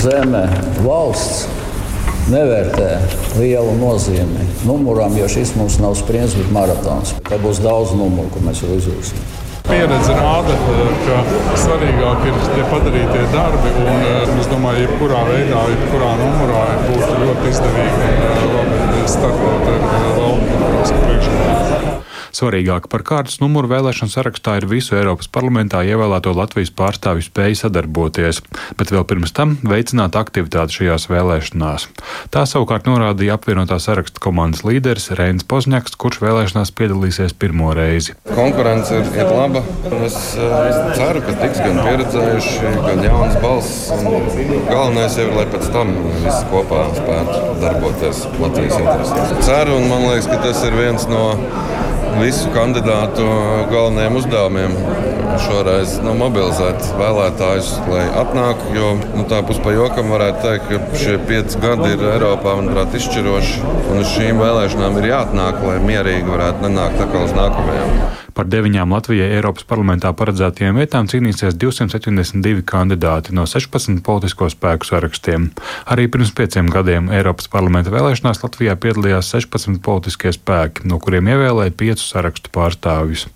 Zeme 0.05 0.47
valsts 0.85 1.49
nevērtē 2.31 2.91
lielu 3.37 3.75
nozīmi 3.81 4.47
numuram, 4.65 5.17
jo 5.19 5.29
šis 5.29 5.57
mums 5.59 5.81
nav 5.83 5.97
sprints, 5.99 6.37
bet 6.39 6.53
maratons. 6.55 7.17
Te 7.29 7.41
būs 7.43 7.61
daudz 7.65 7.97
numuru, 7.99 8.31
ko 8.33 8.45
mēs 8.47 8.63
vēl 8.65 8.79
izjūsim. 8.79 9.44
Pieredze 9.65 10.13
rāda, 10.13 10.55
ka 11.07 11.21
svarīgāk 11.57 12.27
ir 12.29 12.37
tie 12.51 12.65
padarītie 12.69 13.23
darbi. 13.33 13.73
Un, 13.81 14.05
eh, 14.11 14.35
es 14.43 14.51
domāju, 14.53 14.85
jebkurā 14.85 15.23
veidā, 15.31 15.65
jebkurā 15.73 16.11
numurā 16.21 16.65
būtu 16.85 17.13
ļoti 17.25 17.53
izdevīgi 17.55 18.11
un 18.11 18.25
eh, 18.29 18.49
labi 18.59 19.05
startot 19.17 19.71
ar 19.77 19.87
eh, 19.91 20.11
valsts 20.21 20.99
priekšlikumu. 21.07 21.64
Svarīgāk 22.35 22.89
par 22.91 23.05
kārtas 23.07 23.37
numuru 23.39 23.69
vēlēšanu 23.71 24.11
sarakstā 24.11 24.57
ir 24.59 24.65
visu 24.67 24.97
Eiropas 24.99 25.29
parlamentā 25.31 25.85
ievēlēto 25.87 26.33
Latvijas 26.35 26.73
pārstāvju 26.75 27.29
spēju 27.29 27.61
sadarboties, 27.61 28.41
bet 28.79 28.91
vēl 28.91 29.05
pirms 29.07 29.31
tam 29.37 29.53
veicināt 29.63 30.19
aktivitāti 30.19 30.81
šajās 30.81 31.07
vēlēšanās. 31.13 31.87
Tā 32.35 32.43
savukārt 32.51 32.89
norādīja 32.91 33.37
apvienotā 33.39 33.79
saraksta 33.79 34.19
komandas 34.25 34.65
līderis 34.67 35.13
Reinis 35.15 35.47
Pozņaks, 35.47 35.95
kurš 35.95 36.19
vēlēšanās 36.25 36.75
piedalīsies 36.75 37.37
pirmo 37.39 37.71
reizi. 37.79 38.17
Konkurence 38.35 38.99
ir, 38.99 39.13
ir 39.15 39.31
laba. 39.31 39.63
Es 40.03 40.19
uh, 40.35 40.91
ceru, 40.99 41.23
ka 41.23 41.37
tiks 41.39 41.63
gan 41.63 41.79
pieredzējuši, 41.87 42.75
gan 42.89 43.05
jauns 43.07 43.39
balss. 43.45 43.93
Galvenais 43.95 45.21
ir, 45.23 45.31
lai 45.39 45.47
pēc 45.55 45.71
tam 45.71 45.95
visi 46.25 46.43
kopā 46.51 46.83
spētu 46.99 47.39
darboties 47.63 48.27
Latvijas 48.43 48.77
interesēs. 48.83 49.35
Ceru 49.47 49.79
un 49.79 49.89
man 49.93 50.09
liekas, 50.09 50.29
ka 50.35 50.43
tas 50.49 50.67
ir 50.67 50.77
viens 50.83 51.07
no 51.11 51.25
visu 52.21 52.51
kandidātu 52.55 53.27
galvenajiem 53.73 54.19
uzdevumiem. 54.21 54.75
Šoreiz 55.45 55.97
nu, 56.05 56.13
mobilizēt 56.19 56.85
vēlētājus, 56.99 57.73
lai 57.91 58.05
atnāk. 58.23 58.67
Jo 58.77 58.93
nu, 59.03 59.25
tā 59.31 59.41
puspajokam 59.47 60.13
varētu 60.15 60.45
teikt, 60.45 60.69
ka 60.71 61.01
šie 61.05 61.17
pieci 61.29 61.63
gadi 61.63 61.95
ir 61.97 62.05
Eiropā 62.15 62.57
manuprāt, 62.61 62.95
izšķiroši. 62.99 63.65
Un 63.91 64.05
uz 64.05 64.13
šīm 64.15 64.43
vēlēšanām 64.43 65.01
ir 65.03 65.11
jāatnāk, 65.11 65.65
lai 65.67 65.81
mierīgi 65.89 66.31
varētu 66.31 66.69
nenākt 66.69 67.03
atkal 67.07 67.27
uz 67.27 67.35
nākamajām. 67.39 68.24
Par 68.35 68.49
deviņām 68.51 68.91
Latvijai 68.91 69.29
Eiropas 69.37 69.63
parlamentā 69.69 70.11
paredzētajām 70.19 70.81
vietām 70.81 71.07
cīnīsies 71.07 71.55
272 71.55 72.65
kandidāti 72.67 73.31
no 73.37 73.45
16 73.47 74.01
politisko 74.03 74.49
spēku 74.51 74.89
sarakstiem. 74.89 75.45
Arī 75.87 76.09
pirms 76.11 76.33
pieciem 76.35 76.67
gadiem 76.73 77.13
Eiropas 77.15 77.47
parlamenta 77.53 77.93
vēlēšanās 77.95 78.43
Latvijā 78.43 78.75
piedalījās 78.83 79.31
16 79.37 79.79
politiskie 79.85 80.33
spēki, 80.35 80.83
no 80.91 80.99
kuriem 80.99 81.31
ievēlēja 81.31 81.77
piecu 81.79 82.03
sarakstu 82.03 82.51
pārstāvjus. 82.57 83.29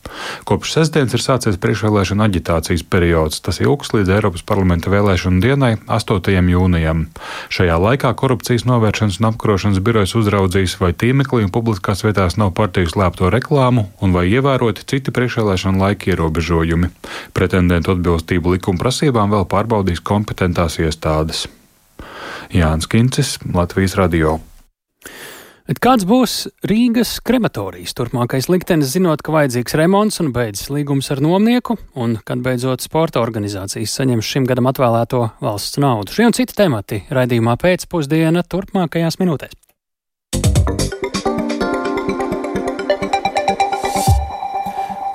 Kopš 0.50 0.74
sestdienas 0.74 1.14
ir 1.14 1.22
sācies 1.22 1.60
priekšvēlēšana 1.62 2.26
aģitācijas 2.26 2.82
periods. 2.90 3.38
Tas 3.46 3.62
ilgs 3.62 3.94
līdz 3.94 4.16
Eiropas 4.16 4.42
parlamenta 4.50 4.90
vēlēšanu 4.90 5.38
dienai, 5.46 5.76
8. 5.86 6.34
jūnijam. 6.56 7.06
Šajā 7.54 7.78
laikā 7.86 8.10
korupcijas 8.18 8.66
novēršanas 8.66 9.22
un 9.22 9.30
apkarošanas 9.30 9.78
birojas 9.78 10.16
uzraudzīs, 10.18 10.74
vai 10.82 10.90
tīmeklī 10.90 11.46
un 11.46 11.54
publiskās 11.54 12.02
vietās 12.02 12.34
nav 12.40 12.50
partiju 12.58 12.90
slēpto 12.90 13.30
reklāmu 13.30 13.86
un 14.02 14.18
vai 14.18 14.26
ievēroti 14.32 14.87
citi 14.90 15.14
priekšvēlēšana 15.14 15.82
laika 15.84 16.12
ierobežojumi. 16.12 16.90
Pretendentu 17.36 17.94
atbilstību 17.96 18.56
likuma 18.56 18.82
prasībām 18.82 19.32
vēl 19.36 19.48
pārbaudīs 19.50 20.04
kompetentās 20.04 20.80
iestādes. 20.82 21.46
Jānis 22.54 22.88
Kincis, 22.88 23.36
Latvijas 23.54 23.98
Radio. 23.98 24.38
Bet 25.68 25.82
kāds 25.84 26.06
būs 26.08 26.46
Rīgas 26.64 27.18
krematorijas 27.20 27.92
turpmākais 27.92 28.46
liktenis, 28.48 28.94
zinot, 28.94 29.20
ka 29.20 29.34
vajadzīgs 29.34 29.76
remonts 29.76 30.16
un 30.24 30.30
beidzas 30.32 30.70
līgums 30.72 31.12
ar 31.12 31.20
nomnieku, 31.20 31.76
un 31.92 32.16
kad 32.24 32.40
beidzot 32.40 32.80
sporta 32.80 33.20
organizācijas 33.20 33.98
saņems 34.00 34.32
šim 34.32 34.48
gadam 34.48 34.70
atvēlēto 34.72 35.26
valsts 35.44 35.76
naudu? 35.84 36.16
Šie 36.16 36.30
un 36.30 36.36
citi 36.40 36.56
temati 36.56 37.02
raidījumā 37.12 37.60
pēcpusdiena 37.60 38.48
turpmākajās 38.48 39.20
minūtēs. 39.20 39.67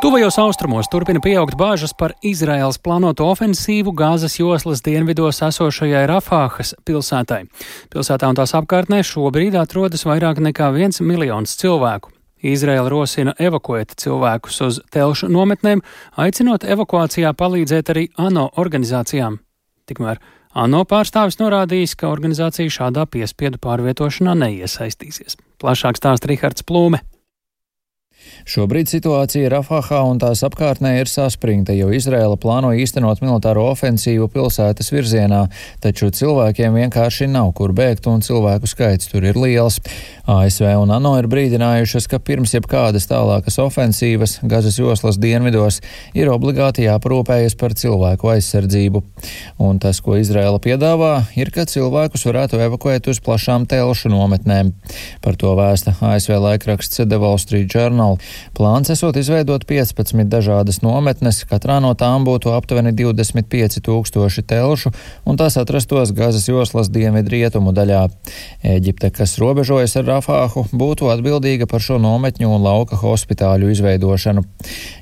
Tuvajos 0.03 0.35
austrumos 0.37 0.89
turpina 0.91 1.21
pieaugt 1.23 1.55
bāžas 1.55 1.93
par 1.95 2.11
Izraēlas 2.27 2.75
plānoto 2.83 3.23
ofensīvu 3.31 3.93
Gāzes 3.95 4.33
joslas 4.35 4.81
dienvidos 4.83 5.37
esošajai 5.47 6.01
Rafāhas 6.11 6.73
pilsētai. 6.83 7.45
Pilsētā 7.87 8.27
un 8.27 8.35
tās 8.35 8.51
apkārtnē 8.59 8.99
šobrīd 9.07 9.55
atrodas 9.55 10.03
vairāk 10.03 10.41
nekā 10.43 10.73
viens 10.75 10.99
miljons 10.99 11.55
cilvēku. 11.61 12.11
Izraela 12.43 12.91
rosina 12.91 13.31
evakuēt 13.39 13.95
cilvēkus 14.03 14.59
uz 14.67 14.81
telšu 14.91 15.31
nometnēm, 15.31 15.85
aicinot 16.19 16.67
evakuācijā 16.67 17.31
palīdzēt 17.39 17.95
arī 17.95 18.09
ANO 18.19 18.49
organizācijām. 18.59 19.39
Tikmēr 19.87 20.19
ANO 20.51 20.83
pārstāvis 20.83 21.39
norādījis, 21.39 21.95
ka 21.95 22.11
organizācija 22.11 22.75
šādā 22.81 23.07
piespiedu 23.07 23.63
pārvietošanā 23.63 24.35
neiesaistīsies. 24.43 25.39
Plašāk 25.63 26.03
stāsta 26.03 26.27
Rihards 26.27 26.67
Plūme. 26.67 26.99
Šobrīd 28.43 28.89
situācija 28.91 29.47
Rafahā 29.53 30.01
un 30.03 30.17
tās 30.19 30.41
apkārtnē 30.43 30.97
ir 30.99 31.07
saspringta, 31.07 31.71
jo 31.77 31.93
Izraela 31.95 32.35
plāno 32.35 32.73
īstenot 32.75 33.21
militāro 33.23 33.63
ofensīvu 33.71 34.27
pilsētas 34.33 34.91
virzienā, 34.91 35.45
taču 35.83 36.09
cilvēkiem 36.11 36.75
vienkārši 36.75 37.29
nav 37.31 37.53
kur 37.55 37.71
bēgt 37.75 38.09
un 38.11 38.19
cilvēku 38.25 38.67
skaits 38.67 39.07
tur 39.11 39.23
ir 39.23 39.39
liels. 39.39 39.79
ASV 40.27 40.67
un 40.81 40.91
ANO 40.95 41.13
ir 41.21 41.29
brīdinājušas, 41.31 42.09
ka 42.11 42.19
pirms 42.19 42.55
jebkādas 42.57 43.07
tālākas 43.07 43.59
ofensīvas 43.63 44.37
Gazas 44.43 44.77
joslas 44.79 45.19
dienvidos 45.23 45.79
ir 46.17 46.31
obligāti 46.33 46.83
jāparūpējas 46.89 47.55
par 47.59 47.77
cilvēku 47.79 48.33
aizsardzību. 48.35 49.03
Un 49.63 49.79
tas, 49.83 50.01
ko 50.03 50.17
Izraela 50.19 50.59
piedāvā, 50.63 51.13
ir, 51.39 51.51
ka 51.55 51.63
cilvēkus 51.69 52.27
varētu 52.27 52.59
evakuēt 52.67 53.07
uz 53.11 53.23
plašām 53.23 53.67
telšu 53.71 54.11
nometnēm. 54.11 54.73
Par 55.23 55.39
to 55.39 55.55
vēsta 55.59 55.95
ASV 56.03 56.35
laikraksts 56.43 57.03
The 57.03 57.19
Wall 57.23 57.39
Street 57.41 57.71
Journal. 57.71 58.12
Plāns 58.57 58.91
esot 58.93 59.17
izveidot 59.19 59.65
15 59.69 60.29
dažādas 60.31 60.81
nometnes, 60.85 61.43
katrā 61.49 61.79
no 61.83 61.93
tām 61.97 62.25
būtu 62.27 62.53
aptuveni 62.55 62.93
25 62.95 63.81
tūkstoši 63.85 64.45
telšu, 64.49 64.93
un 65.25 65.39
tās 65.39 65.57
atrastos 65.61 66.13
Gazas 66.15 66.47
joslas 66.49 66.91
dienvidu 66.93 67.33
rietumu 67.33 67.73
daļā. 67.75 68.05
Eģipte, 68.75 69.11
kas 69.15 69.37
robežojas 69.41 69.97
ar 69.99 70.07
Rafāhu, 70.09 70.65
būtu 70.71 71.09
atbildīga 71.13 71.67
par 71.69 71.83
šo 71.83 71.99
nometņu 72.01 72.51
un 72.53 72.63
lauka 72.63 72.99
hospitāļu 73.01 73.71
izveidošanu. 73.73 74.45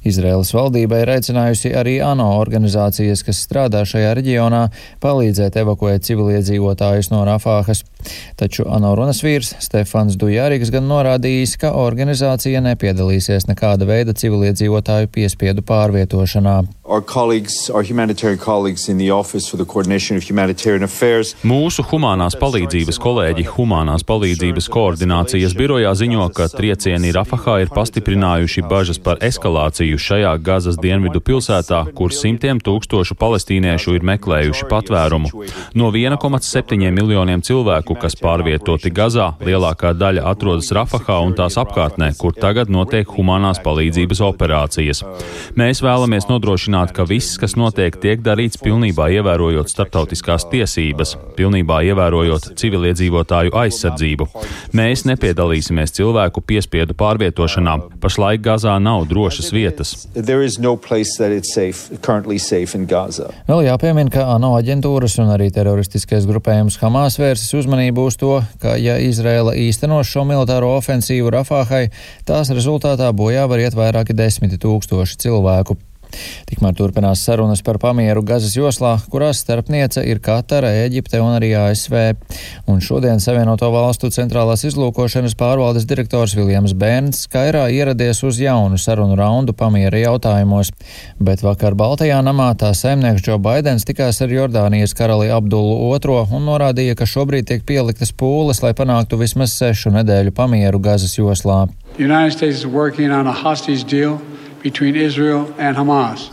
Izraēlas 0.07 0.53
valdība 0.55 1.01
ir 1.01 1.13
aicinājusi 1.17 1.73
arī 1.77 1.97
ANO 2.05 2.31
organizācijas, 2.39 3.23
kas 3.27 3.43
strādā 3.45 3.83
šajā 3.87 4.15
reģionā, 4.17 4.67
palīdzēt 5.03 5.59
evakuēt 5.61 6.07
civiliedzīvotājus 6.07 7.11
no 7.13 7.23
Rafāhas. 7.27 7.83
Taču 8.39 8.65
ANO 8.69 8.95
runas 8.97 9.21
vīrs 9.21 9.53
Stefans 9.61 10.17
Dujārīgs 10.19 10.71
gan 10.73 10.87
norādījis, 10.89 11.57
ka 11.61 11.73
organizācija 11.77 12.61
nepiedalīsies 13.01 13.47
nekāda 13.49 13.87
veida 13.87 14.13
civiliedzīvotāju 14.13 15.09
piespiedu 15.11 15.61
pārvietošanā. 15.65 16.61
Our 16.91 17.01
colleagues, 17.01 17.69
our 17.69 17.83
humanitarian 17.83 18.37
colleagues 18.37 18.89
in 18.89 18.97
the 18.97 19.11
Office 19.11 19.47
for 19.47 19.55
the 19.55 19.65
Coordination 19.65 20.17
of 20.17 20.23
Humanitarian 20.23 20.83
Affairs. 20.83 21.35
Mūsu 21.43 21.85
humanās 21.87 22.35
palīdzības 22.35 22.99
kolēģi 22.99 23.45
Humanās 23.55 24.03
palīdzības 24.03 24.67
koordinācijas 24.73 25.55
birojā 25.55 25.93
ziņo, 25.95 26.27
ka 26.35 26.49
triecieni 26.51 27.13
Rafahā 27.15 27.61
ir 27.63 27.71
pastiprinājuši 27.71 28.65
bažas 28.67 28.99
par 28.99 29.21
eskalāciju 29.23 29.95
šajā 29.95 30.33
Gazas 30.43 30.75
dienvidu 30.83 31.21
pilsētā, 31.23 31.85
kur 31.95 32.11
simtiem 32.11 32.59
tūkstošu 32.59 33.15
palestīniešu 33.15 33.95
ir 33.95 34.07
meklējuši 34.11 34.67
patvērumu. 34.67 35.31
No 35.79 35.93
1,7 35.95 36.91
miljoniem 36.91 37.39
cilvēku, 37.39 37.95
kas 38.03 38.19
pārvietoti 38.19 38.91
Gazā, 38.91 39.31
lielākā 39.39 39.93
daļa 39.95 40.27
atrodas 40.33 40.73
Rafahā 40.75 41.21
un 41.23 41.37
tās 41.39 41.55
apkārtnē, 41.61 42.11
kur 42.19 42.35
tagad 42.35 42.67
notiek 42.67 42.90
humanās 43.15 43.61
palīdzības 43.63 44.21
operācijas. 44.27 45.03
Mēs 45.55 45.81
vēlamies 45.83 46.27
nodrošināt 46.29 46.91
ka 46.95 47.05
viss, 47.07 47.37
kas 47.39 47.55
notiek, 47.59 47.95
tiek 48.01 48.21
darīts 48.23 48.59
pilnībā 48.61 49.07
ievērojot 49.17 49.71
starptautiskās 49.71 50.47
tiesības, 50.51 51.15
pilnībā 51.37 51.81
ievērojot 51.91 52.51
civiliedzīvotāju 52.59 53.55
aizsardzību. 53.63 54.27
Mēs 54.77 55.05
nepiedalīsimies 55.09 55.95
cilvēku 55.95 56.43
piespiedu 56.43 56.95
pārvietošanā. 56.99 57.77
Pašlaik 58.03 58.43
Gazā 58.45 58.75
nav 58.83 59.07
drošas 59.09 59.51
vietas. 59.55 59.95
No 63.47 63.61
Vēl 63.61 63.67
jāpiemina, 63.67 64.09
ka 64.11 64.27
ANO 64.35 64.53
aģentūras 64.57 65.17
un 65.21 65.31
arī 65.33 65.49
teroristiskais 65.53 66.25
grupējums 66.29 66.79
Hamas 66.81 67.17
vērsis 67.21 67.53
uzmanību 67.59 68.05
uz 68.09 68.17
to, 68.17 68.39
ka 68.61 68.73
ja 68.79 68.97
Izraela 69.01 69.53
īstenos 69.59 70.09
šo 70.09 70.23
militāro 70.27 70.71
ofensīvu 70.77 71.29
Rafāhai, 71.33 71.85
tās 72.25 72.49
rezultātā 72.49 72.80
bojā 73.13 73.45
var 73.47 73.61
iet 73.61 73.77
vairāki 73.77 74.15
desmiti 74.17 74.59
tūkstoši 74.61 75.19
cilvēku. 75.21 75.77
Tikmēr 76.49 76.75
turpinās 76.77 77.23
sarunas 77.25 77.61
par 77.65 77.79
pamieru 77.81 78.23
Gazas 78.25 78.55
joslā, 78.57 78.95
kurās 79.11 79.41
starpniece 79.43 80.03
ir 80.07 80.21
Katara, 80.23 80.71
Eģipte 80.85 81.21
un 81.23 81.35
arī 81.37 81.53
ASV. 81.57 81.97
Un 82.71 82.81
šodien 82.83 83.21
Savienoto 83.23 83.69
valstu 83.73 84.11
centrālās 84.13 84.65
izlūkošanas 84.67 85.37
pārvaldes 85.39 85.87
direktors 85.89 86.35
Viljams 86.37 86.75
Bērns 86.77 87.25
Kairā 87.31 87.67
ieradies 87.73 88.23
uz 88.27 88.39
jaunu 88.41 88.79
sarunu 88.81 89.15
raundu 89.19 89.55
pamiera 89.57 90.01
jautājumos, 90.01 90.73
bet 91.19 91.43
vakar 91.45 91.77
Baltajā 91.79 92.19
namā 92.25 92.51
tā 92.59 92.73
saimnieks 92.77 93.23
Džo 93.25 93.37
Baidens 93.41 93.87
tikās 93.87 94.21
ar 94.23 94.33
Jordānijas 94.33 94.95
karali 94.97 95.31
Abdulu 95.31 95.91
II 95.95 96.25
un 96.35 96.47
norādīja, 96.49 96.97
ka 96.99 97.07
šobrīd 97.09 97.47
tiek 97.49 97.65
pieliktas 97.67 98.13
pūles, 98.15 98.63
lai 98.63 98.73
panāktu 98.77 99.19
vismaz 99.21 99.55
sešu 99.57 99.93
nedēļu 99.97 100.35
pamieru 100.35 100.81
Gazas 100.83 101.17
joslā. 101.17 101.67
The 101.97 102.03
United 102.03 102.37
States 102.37 102.57
is 102.57 102.65
working 102.65 103.11
on 103.11 103.27
a 103.27 103.33
hostage 103.33 103.83
deal 103.83 104.19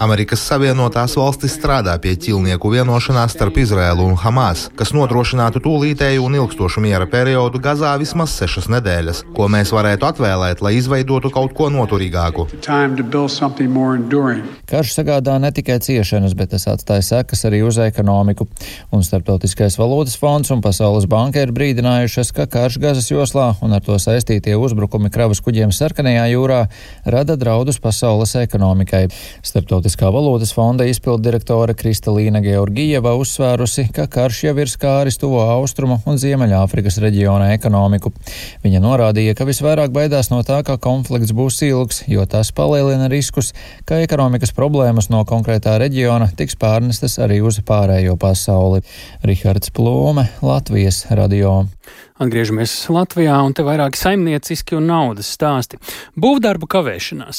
Amerikas 0.05 0.43
Savienotās 0.45 1.14
valstis 1.17 1.55
strādā 1.57 1.95
pie 2.03 2.12
ķilnieku 2.21 2.69
vienošanās 2.75 3.33
starp 3.33 3.57
Izraēlu 3.62 4.05
un 4.05 4.19
Hamas, 4.21 4.67
kas 4.77 4.93
nodrošinātu 4.93 5.62
tūlītēju 5.64 6.27
un 6.27 6.37
ilgstošu 6.37 6.83
miera 6.85 7.07
periodu 7.09 7.61
Gazā 7.64 7.95
vismaz 8.01 8.35
sešas 8.37 8.69
nedēļas, 8.75 9.23
ko 9.37 9.49
mēs 9.49 9.73
varētu 9.73 10.11
atvēlēt, 10.11 10.61
lai 10.61 10.75
izveidotu 10.77 11.33
kaut 11.33 11.55
ko 11.57 11.71
noturīgāku. 11.73 12.45
Karš 14.69 14.93
sagādā 14.99 15.38
ne 15.41 15.49
tikai 15.57 15.79
ciešanas, 15.81 16.37
bet 16.37 16.53
tas 16.53 16.69
atstāja 16.69 17.07
sekas 17.07 17.47
arī 17.49 17.62
uz 17.64 17.81
ekonomiku. 17.81 18.45
Un 18.93 19.07
Startautiskais 19.07 19.79
valūtas 19.81 20.19
fonds 20.21 20.53
un 20.53 20.61
Pasaules 20.61 21.09
banka 21.09 21.41
ir 21.41 21.55
brīdinājušas, 21.57 22.35
ka 22.37 22.45
karš 22.45 22.77
Gazas 22.83 23.09
joslā 23.09 23.55
un 23.64 23.73
ar 23.73 23.81
to 23.85 23.97
saistītie 23.97 24.53
uzbrukumi 24.61 25.09
kravas 25.14 25.41
kuģiem 25.41 25.73
Sarkanajā 25.73 26.29
jūrā 26.35 26.61
rada 27.09 27.38
draudus 27.41 27.81
pasaules 27.81 28.17
pasaules 28.18 28.35
ekonomikai. 28.42 29.07
Starptautiskā 29.46 30.11
valūtas 30.11 30.50
fonda 30.54 30.87
izpildirektore 30.88 31.74
Kristalīna 31.78 32.40
Georgieva 32.42 33.14
uzsvērusi, 33.18 33.88
ka 33.94 34.09
karš 34.11 34.44
jau 34.48 34.54
ir 34.59 34.68
skāris 34.68 35.18
tuvo 35.18 35.42
austrumu 35.44 36.00
un 36.07 36.18
Ziemeļāfrikas 36.18 36.98
reģiona 37.02 37.52
ekonomiku. 37.54 38.12
Viņa 38.64 38.83
norādīja, 38.83 39.37
ka 39.38 39.46
visvairāk 39.46 39.92
baidās 39.94 40.33
no 40.33 40.42
tā, 40.42 40.62
ka 40.66 40.78
konflikts 40.78 41.33
būs 41.33 41.62
ilgs, 41.68 42.02
jo 42.09 42.26
tas 42.26 42.50
palielina 42.52 43.09
riskus, 43.09 43.52
ka 43.87 44.02
ekonomikas 44.02 44.54
problēmas 44.57 45.11
no 45.11 45.22
konkrētā 45.28 45.78
reģiona 45.78 46.33
tiks 46.37 46.59
pārnestas 46.59 47.18
arī 47.22 47.40
uz 47.42 47.61
pārējo 47.62 48.18
pasauli. 48.18 48.83
Rihards 49.22 49.70
Plūme, 49.70 50.28
Latvijas 50.42 51.07
radio. 51.11 51.68
Atgriežamies 52.18 52.72
Latvijā, 52.90 53.37
un 53.46 53.52
te 53.54 53.62
vairāki 53.62 53.94
saimnieciski 54.00 54.74
un 54.74 54.88
naudas 54.90 55.28
stāsti. 55.37 55.78
Būvdarbu 56.18 56.66
kavēšanās, 56.66 57.38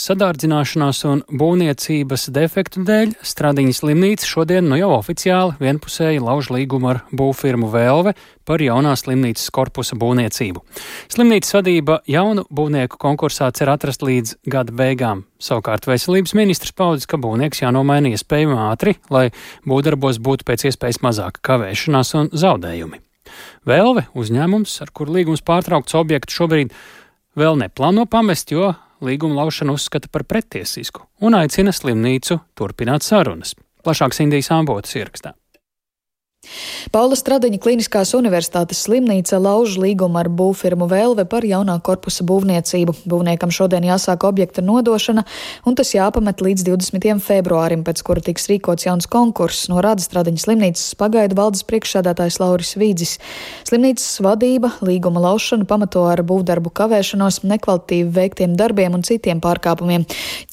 sadārdzināšanās 0.70 1.00
un 1.06 1.22
būvniecības 1.30 2.30
defektu 2.34 2.84
dēļ 2.86 3.14
Stradiņas 3.26 3.82
slimnīca 3.82 4.26
šodien 4.28 4.68
nu 4.70 4.78
jau 4.78 4.92
oficiāli 4.98 5.58
vienpusēji 5.60 6.22
lauž 6.22 6.50
līgumu 6.52 6.90
ar 6.90 7.02
būvfirmu 7.12 7.70
Vēlve 7.72 8.14
par 8.46 8.62
jaunās 8.62 9.04
slimnīcas 9.04 9.50
korpusa 9.52 9.96
būvniecību. 9.96 10.62
Slimnīcas 11.10 11.54
vadība 11.54 12.02
jaunu 12.08 12.46
būvnieku 12.50 12.98
konkursā 12.98 13.52
cer 13.52 13.70
atrast 13.70 14.02
līdz 14.02 14.38
gada 14.46 14.72
beigām. 14.72 15.26
Savukārt 15.40 15.88
veselības 15.88 16.36
ministrs 16.36 16.74
paudis, 16.74 17.08
ka 17.08 17.18
būvnieks 17.18 17.64
jānomaina 17.64 18.14
iespējami 18.14 18.58
ātri, 18.70 18.98
lai 19.10 19.30
būvdarbos 19.66 20.20
būtu 20.20 20.46
pēc 20.46 20.70
iespējas 20.70 21.02
mazāka 21.02 21.42
kavēšanās 21.42 22.14
un 22.20 22.30
zaudējumi. 22.34 23.02
Vēlve 23.66 24.08
uzņēmums, 24.18 24.82
ar 24.82 24.92
kuru 24.94 25.20
līgums 25.20 25.46
pārtraukts 25.46 25.96
objektu 25.98 26.34
šobrīd 26.34 26.74
vēl 27.38 27.60
neplāno 27.62 28.08
pamest, 28.10 28.52
jo 28.52 28.74
līguma 29.02 29.42
laušanu 29.44 29.76
uzskata 29.80 30.12
par 30.12 30.26
pretiesisku 30.28 31.06
un 31.26 31.38
aicina 31.40 31.74
slimnīcu 31.76 32.40
turpināt 32.60 33.06
sarunas. 33.06 33.56
Plašāks 33.84 34.20
Indijas 34.24 34.52
ambotas 34.52 34.96
ierakstā. 35.00 35.39
Paula 36.92 37.18
Stradiņa 37.20 37.60
Kliniskās 37.62 38.16
universitātes 38.18 38.82
slimnīca 38.86 39.38
lauž 39.42 39.76
līgumu 39.82 40.18
ar 40.22 40.30
būvfirmu 40.34 40.88
Vēlve 40.90 41.26
par 41.30 41.46
jaunā 41.46 41.76
korpusa 41.86 42.26
būvniecību. 42.26 42.96
Būvniekam 43.10 43.52
šodien 43.54 43.86
jāsāk 43.86 44.26
objekta 44.26 44.64
nodošana, 44.66 45.26
un 45.70 45.78
tas 45.78 45.94
jāpamet 45.94 46.42
līdz 46.42 46.66
20. 46.66 47.22
februārim, 47.22 47.84
pēc 47.86 48.02
kura 48.08 48.24
tiks 48.26 48.50
rīkots 48.50 48.88
jauns 48.88 49.10
konkurss, 49.12 49.68
norāda 49.70 50.02
Stradiņa 50.04 50.44
slimnīcas 50.46 50.88
pagaidu 51.00 51.38
valdes 51.38 51.66
priekšsēdētājs 51.70 52.40
Lauris 52.42 52.74
Vīdzis. 52.80 53.18
Slimnīcas 53.70 54.10
vadība 54.26 54.74
līguma 54.82 55.22
laušanu 55.28 55.70
pamato 55.70 56.08
ar 56.10 56.24
būvdarbu 56.26 56.74
kavēšanos, 56.74 57.44
nekvalitīvi 57.46 58.10
veiktiem 58.18 58.58
darbiem 58.58 58.98
un 58.98 59.06
citiem 59.06 59.44
pārkāpumiem. 59.44 60.08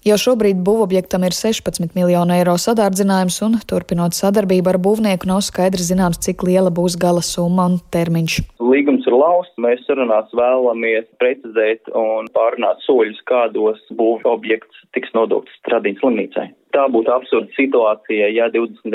Jau 0.07 0.21
šobrīd 0.21 0.61
būvobjektam 0.67 1.25
ir 1.27 1.35
16 1.35 1.97
miljonu 1.97 2.37
eiro 2.37 2.55
sadārdzinājums, 2.61 3.41
un 3.47 3.59
turpinot 3.67 4.15
sadarbību 4.15 4.75
ar 4.75 4.81
būvnieku 4.83 5.33
nav 5.33 5.43
skaidrs 5.47 5.86
zināms, 5.89 6.21
cik 6.25 6.45
liela 6.47 6.73
būs 6.75 6.99
gala 7.01 7.23
summa 7.25 7.69
un 7.71 7.79
termiņš. 7.95 8.39
Līgums 8.67 9.07
ir 9.09 9.17
lausts, 9.17 9.57
mēs 9.63 9.85
sarunās 9.87 10.33
vēlamies 10.37 11.09
precizēt 11.23 11.91
un 11.95 12.31
pārunāt 12.37 12.83
soļus, 12.87 13.23
kādos 13.31 13.83
būv 13.99 14.27
objekts 14.29 14.85
tiks 14.97 15.15
nodokts 15.17 15.55
Stradīnas 15.63 16.03
slimnīcai. 16.03 16.49
Tā 16.77 16.83
būtu 16.93 17.09
absurda 17.09 17.49
situācija, 17.57 18.27
ja 18.37 18.51
20. 18.53 18.93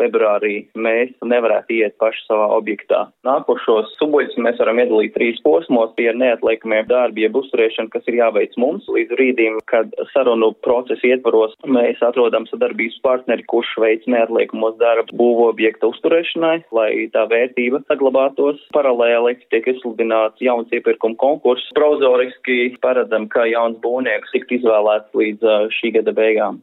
februārī 0.00 0.54
mēs 0.74 1.12
nevarētu 1.22 1.76
iet 1.76 1.94
paši 2.02 2.24
savā 2.26 2.48
objektā. 2.56 3.04
Nākošos 3.22 3.92
subuļus 4.00 4.34
mēs 4.42 4.58
varam 4.58 4.80
iedalīt 4.82 5.14
trīs 5.14 5.38
posmos, 5.44 5.92
tie 5.94 6.08
ir 6.10 6.18
neatliekamie 6.18 6.80
darbi, 6.88 7.22
jeb 7.22 7.38
uzturēšana, 7.38 7.92
kas 7.92 8.08
ir 8.10 8.18
jāveic 8.18 8.56
mums 8.58 8.88
līdz 8.90 9.14
rītdien, 9.20 9.60
kad 9.70 9.94
sarunu 10.10 10.48
procesa 10.66 11.06
ietvaros 11.06 11.54
mēs 11.70 12.02
atrodam 12.02 12.48
sadarbības 12.50 12.98
partneri, 13.06 13.46
kurš 13.52 13.76
veic 13.84 14.10
neatliekamos 14.10 14.74
darbus 14.82 15.14
būvobjekta 15.22 15.86
uzturēšanai, 15.92 16.56
lai 16.74 16.90
tā 17.14 17.28
vērtība 17.30 17.84
saglabātos. 17.86 18.58
Paralēli 18.74 19.36
tiek 19.54 19.70
izsludināts 19.70 20.42
jauns 20.42 20.74
iepirkuma 20.74 21.14
konkurss. 21.22 21.70
Prozoriski 21.78 22.74
paredzam, 22.82 23.30
ka 23.30 23.46
jauns 23.46 23.78
būvnieks 23.86 24.34
tiks 24.34 24.58
izvēlēts 24.58 25.14
līdz 25.22 25.72
šī 25.78 25.94
gada 26.00 26.18
beigām. 26.18 26.58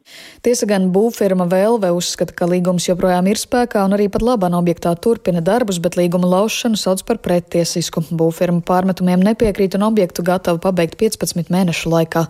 Tiesa 0.58 0.72
gan 0.72 0.88
būvfirma 0.90 1.44
Velve 1.46 1.92
uzskata, 1.94 2.34
ka 2.34 2.46
līgums 2.50 2.88
joprojām 2.88 3.28
ir 3.30 3.38
spēkā 3.38 3.84
un 3.86 3.92
arī 3.94 4.08
pat 4.10 4.24
labā 4.26 4.48
objektā 4.58 4.90
turpina 4.98 5.38
darbus, 5.38 5.76
bet 5.78 5.94
līguma 5.94 6.26
laušanu 6.26 6.74
sauc 6.74 7.04
par 7.06 7.20
prettiesisku. 7.22 8.02
Būvfirma 8.10 8.64
pārmetumiem 8.66 9.22
nepiekrīt 9.22 9.76
un 9.78 9.84
objektu 9.86 10.24
gatava 10.26 10.58
pabeigt 10.58 10.96
15 10.98 11.52
mēnešu 11.54 11.92
laikā. 11.92 12.24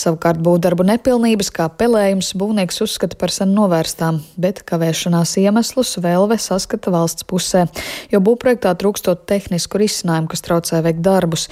Savukārt 0.00 0.40
būvdarbu 0.40 0.86
nepilnības, 0.94 1.50
kā 1.52 1.66
pelējums, 1.68 2.30
būvnieks 2.40 2.80
uzskata 2.86 3.18
par 3.20 3.34
sen 3.36 3.52
novērstām, 3.52 4.22
bet 4.40 4.64
kavēšanās 4.64 5.36
iemeslus 5.44 5.98
Velve 6.00 6.40
saskata 6.40 6.88
valsts 6.94 7.28
pusē, 7.28 7.66
jo 8.08 8.22
būvprojektā 8.24 8.72
trūkstot 8.80 9.26
tehnisku 9.28 9.82
risinājumu, 9.84 10.30
kas 10.32 10.46
traucē 10.48 10.80
veikt 10.88 11.04
darbus. 11.04 11.50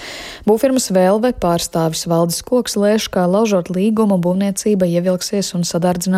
Būvfirmas 0.48 0.88
Velve 0.96 1.34
pārstāvis 1.36 2.08
valdes 2.08 2.40
koks 2.40 2.80
lēš, 2.80 3.12
kā 3.12 3.28
laužot 3.28 3.68
līgumu 3.68 4.16
būvniecība 4.16 4.88
ievilksies 4.96 5.52
un 5.60 5.68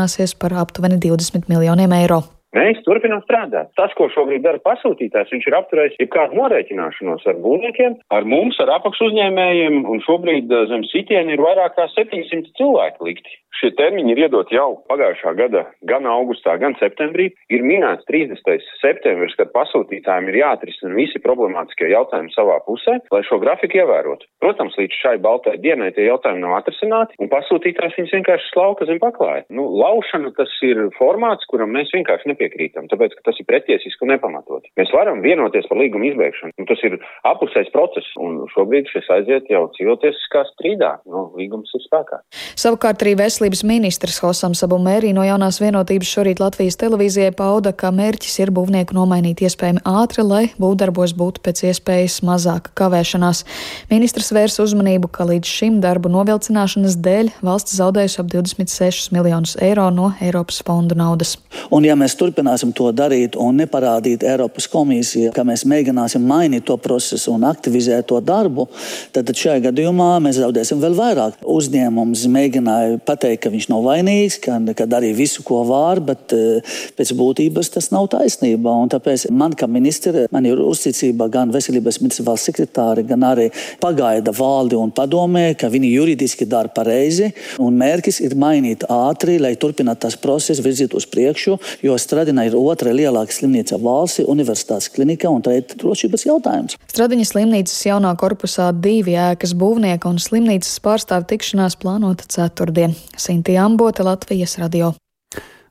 sadardzināsies 0.05 0.37
par 0.39 0.53
aptuveni 0.53 0.99
20 1.01 1.49
miljoniem 1.49 1.93
eiro. 1.93 2.23
Mēs 2.55 2.79
turpinām 2.87 3.23
strādāt. 3.25 3.73
Tas, 3.79 3.95
ko 3.99 4.07
šobrīd 4.15 4.45
dara 4.45 4.61
pasūtītājs, 4.63 5.33
viņš 5.35 5.47
ir 5.51 5.57
apturējis 5.59 5.97
jebkādu 6.05 6.39
norēķināšanos 6.39 7.27
ar 7.31 7.41
būvniekiem, 7.43 7.97
ar 8.15 8.29
mums, 8.31 8.61
ar 8.63 8.77
apakšu 8.77 9.09
uzņēmējiem, 9.11 9.81
un 9.91 10.03
šobrīd 10.07 10.53
eh, 10.55 10.69
zem 10.71 10.87
sitiena 10.93 11.35
ir 11.35 11.43
vairāk 11.43 11.75
kā 11.79 11.89
700 11.97 12.55
cilvēki 12.61 13.11
likti. 13.11 13.41
Šie 13.55 13.71
termiņi 13.79 14.11
ir 14.15 14.21
iedot 14.25 14.51
jau 14.51 14.81
pagājušā 14.91 15.33
gada 15.39 15.63
gan 15.87 16.07
augustā, 16.11 16.57
gan 16.59 16.75
septembrī. 16.81 17.29
Ir 17.55 17.63
minēts 17.63 18.07
30. 18.11 18.65
septembris, 18.81 19.37
kad 19.39 19.53
pasūtītājiem 19.55 20.31
ir 20.33 20.41
jāatrisina 20.41 20.95
visi 20.97 21.23
problemātiskie 21.23 21.93
jautājumi 21.93 22.35
savā 22.35 22.59
pusē, 22.67 22.99
lai 23.15 23.23
šo 23.29 23.39
grafiku 23.43 23.79
ievērotu. 23.79 24.27
Protams, 24.43 24.75
līdz 24.81 24.99
šai 24.99 25.15
baltai 25.23 25.55
dienai 25.63 25.93
tie 25.95 26.09
jautājumi 26.09 26.43
nav 26.43 26.59
atrisināti, 26.59 27.15
un 27.23 27.31
pasūtītājs 27.31 27.95
viņus 28.01 28.17
vienkārši 28.19 28.51
slauka 28.51 28.91
zem 28.91 28.99
paklāja. 29.03 29.47
Nu, 29.55 29.69
laušana 29.79 30.35
tas 30.39 30.51
ir 30.67 30.83
formāts, 30.99 31.47
kuram 31.51 31.71
mēs 31.79 31.95
vienkārši 31.95 32.33
nepiekrītam 32.33 32.44
nepiekrītam, 32.45 32.89
tāpēc, 32.91 33.17
ka 33.17 33.31
tas 33.31 33.41
ir 33.41 33.47
pretiesiski 33.49 34.05
un 34.05 34.13
nepamatot. 34.15 34.67
Mēs 34.79 34.93
varam 34.95 35.23
vienoties 35.25 35.67
par 35.69 35.79
līgumu 35.81 36.11
izbeigšanu. 36.11 36.53
Nu, 36.59 36.67
tas 36.69 36.81
ir 36.85 36.99
apusējs 37.27 37.73
process, 37.73 38.13
un 38.21 38.45
šobrīd 38.53 38.89
šis 38.93 39.09
aiziet 39.17 39.49
jau 39.53 39.67
civiltiesiskā 39.77 40.45
strīdā. 40.53 40.99
Nu, 41.09 41.27
līgums 41.39 41.73
ir 41.77 41.85
spēkā. 41.87 42.21
Savukārt 42.61 43.03
arī 43.05 43.17
veselības 43.19 43.65
ministrs 43.67 44.21
Hosam 44.25 44.55
Sabumērī 44.57 45.15
no 45.17 45.25
jaunās 45.27 45.61
vienotības 45.63 46.13
šorīt 46.17 46.43
Latvijas 46.43 46.79
televīzijai 46.81 47.33
pauda, 47.37 47.73
ka 47.73 47.93
mērķis 47.95 48.39
ir 48.45 48.53
būvnieku 48.55 48.97
nomainīt 48.97 49.45
iespējami 49.45 49.85
ātri, 49.89 50.25
lai 50.27 50.45
būvdarbos 50.61 51.17
būtu 51.19 51.43
pēc 51.45 51.65
iespējas 51.71 52.21
mazāka 52.27 52.75
kavēšanās. 52.79 53.45
Ministrs 53.93 54.33
vērs 54.35 54.61
uzmanību, 54.63 55.11
ka 55.15 55.29
līdz 55.31 55.55
šim 55.59 55.81
darbu 55.85 56.13
novilcināšanas 56.13 56.99
dēļ 57.05 57.33
valsts 57.45 57.77
zaudējusi 57.81 58.21
ap 58.23 58.31
26 58.33 59.15
miljonus 59.15 59.57
eiro 59.63 59.89
no 59.95 60.13
Eiropas 60.25 60.61
fondu 60.67 60.97
naudas. 60.99 61.37
Un, 61.75 61.87
ja 61.87 61.97
mēs 61.99 62.17
turpināsim 62.35 62.73
to 62.75 62.91
darīt 62.93 63.37
un 63.39 63.57
neparādīt 63.61 64.25
Eiropas 64.27 64.67
komisijai, 64.71 65.33
ka 65.35 65.45
mēs 65.47 65.65
mēģināsim 65.69 66.23
mainīt 66.27 66.67
to 66.67 66.77
procesu 66.77 67.33
un 67.35 67.45
aktivizēt 67.47 68.09
to 68.11 68.19
darbu, 68.21 68.67
tad 69.15 69.31
šajā 69.31 69.63
gadījumā 69.69 70.19
mēs 70.25 70.41
zaudēsim 70.41 70.81
vēl 70.83 70.97
vairāk. 70.99 71.39
Uzņēmums 71.45 72.27
mēģināja 72.35 72.99
pateikt, 73.07 73.45
ka 73.45 73.53
viņš 73.55 73.69
nav 73.71 73.85
vainīgs, 73.87 74.39
ka, 74.43 74.59
ka 74.77 74.87
darīja 74.91 75.19
visu, 75.19 75.45
ko 75.47 75.63
var, 75.69 76.01
bet 76.05 76.35
eh, 76.35 76.75
pēc 76.99 77.15
būtības 77.19 77.71
tas 77.77 77.91
nav 77.95 78.09
taisnība. 78.13 78.75
Un 78.83 78.91
tāpēc 78.93 79.29
man, 79.31 79.55
kā 79.55 79.69
ministra, 79.71 80.27
man 80.35 80.49
ir 80.49 80.61
uzticība 80.63 81.29
gan 81.33 81.55
veselības 81.55 82.01
ministra 82.03 82.27
valsts 82.31 82.51
sekretāri, 82.51 83.07
gan 83.07 83.25
arī 83.29 83.51
pagaida 83.83 84.35
valdi 84.35 84.79
un 84.79 84.93
padomē, 84.95 85.53
ka 85.59 85.71
viņi 85.73 85.95
juridiski 85.95 86.49
dara 86.51 86.73
pareizi. 86.75 87.31
Un 87.63 87.79
mērķis 87.79 88.21
ir 88.27 88.37
mainīt 88.39 88.87
ātri, 88.91 89.39
lai 89.43 89.55
turpinātu 89.61 90.07
tas 90.07 90.19
process, 90.21 90.63
virzīt 90.65 90.97
uz 90.97 91.07
priekšu, 91.11 91.59
jo 91.85 91.97
Stradina 92.15 92.45
ir 92.47 92.55
otra 92.55 92.93
lielākā 92.95 93.35
slimnīca 93.35 93.75
valstī, 93.83 94.23
universitātes 94.31 94.87
klinika, 94.95 95.27
un 95.35 95.43
tā 95.43 95.57
ir 95.59 95.65
drošības 95.67 96.23
jautājums. 96.29 96.77
Stradiņas 96.93 97.33
slimnīcas 97.33 97.81
jaunā 97.89 98.13
korpusā 98.21 98.69
divi 98.71 99.17
ēkas 99.19 99.57
būvnieka 99.59 100.07
un 100.07 100.21
slimnīcas 100.23 100.77
pārstāvu 100.85 101.27
tikšanās 101.33 101.75
plānota 101.83 102.29
ceturtdien. 102.31 102.95
Sinti 103.19 103.57
Ambote, 103.59 104.07
Latvijas 104.07 104.55
radio. 104.63 104.93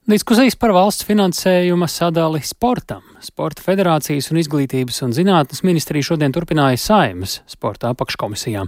Diskusijas 0.03 0.59
par 0.59 0.75
valsts 0.75 1.07
finansējuma 1.07 1.87
sadali 1.87 2.43
sportam. 2.43 3.07
Sporta 3.23 3.63
federācijas 3.63 4.27
un 4.33 4.43
izglītības 4.43 4.99
un 5.07 5.15
zinātnes 5.15 5.63
ministrija 5.63 6.11
šodien 6.11 6.35
turpināja 6.35 6.81
saimas 6.89 7.39
sporta 7.47 7.95
apakškomisijām. 7.95 8.67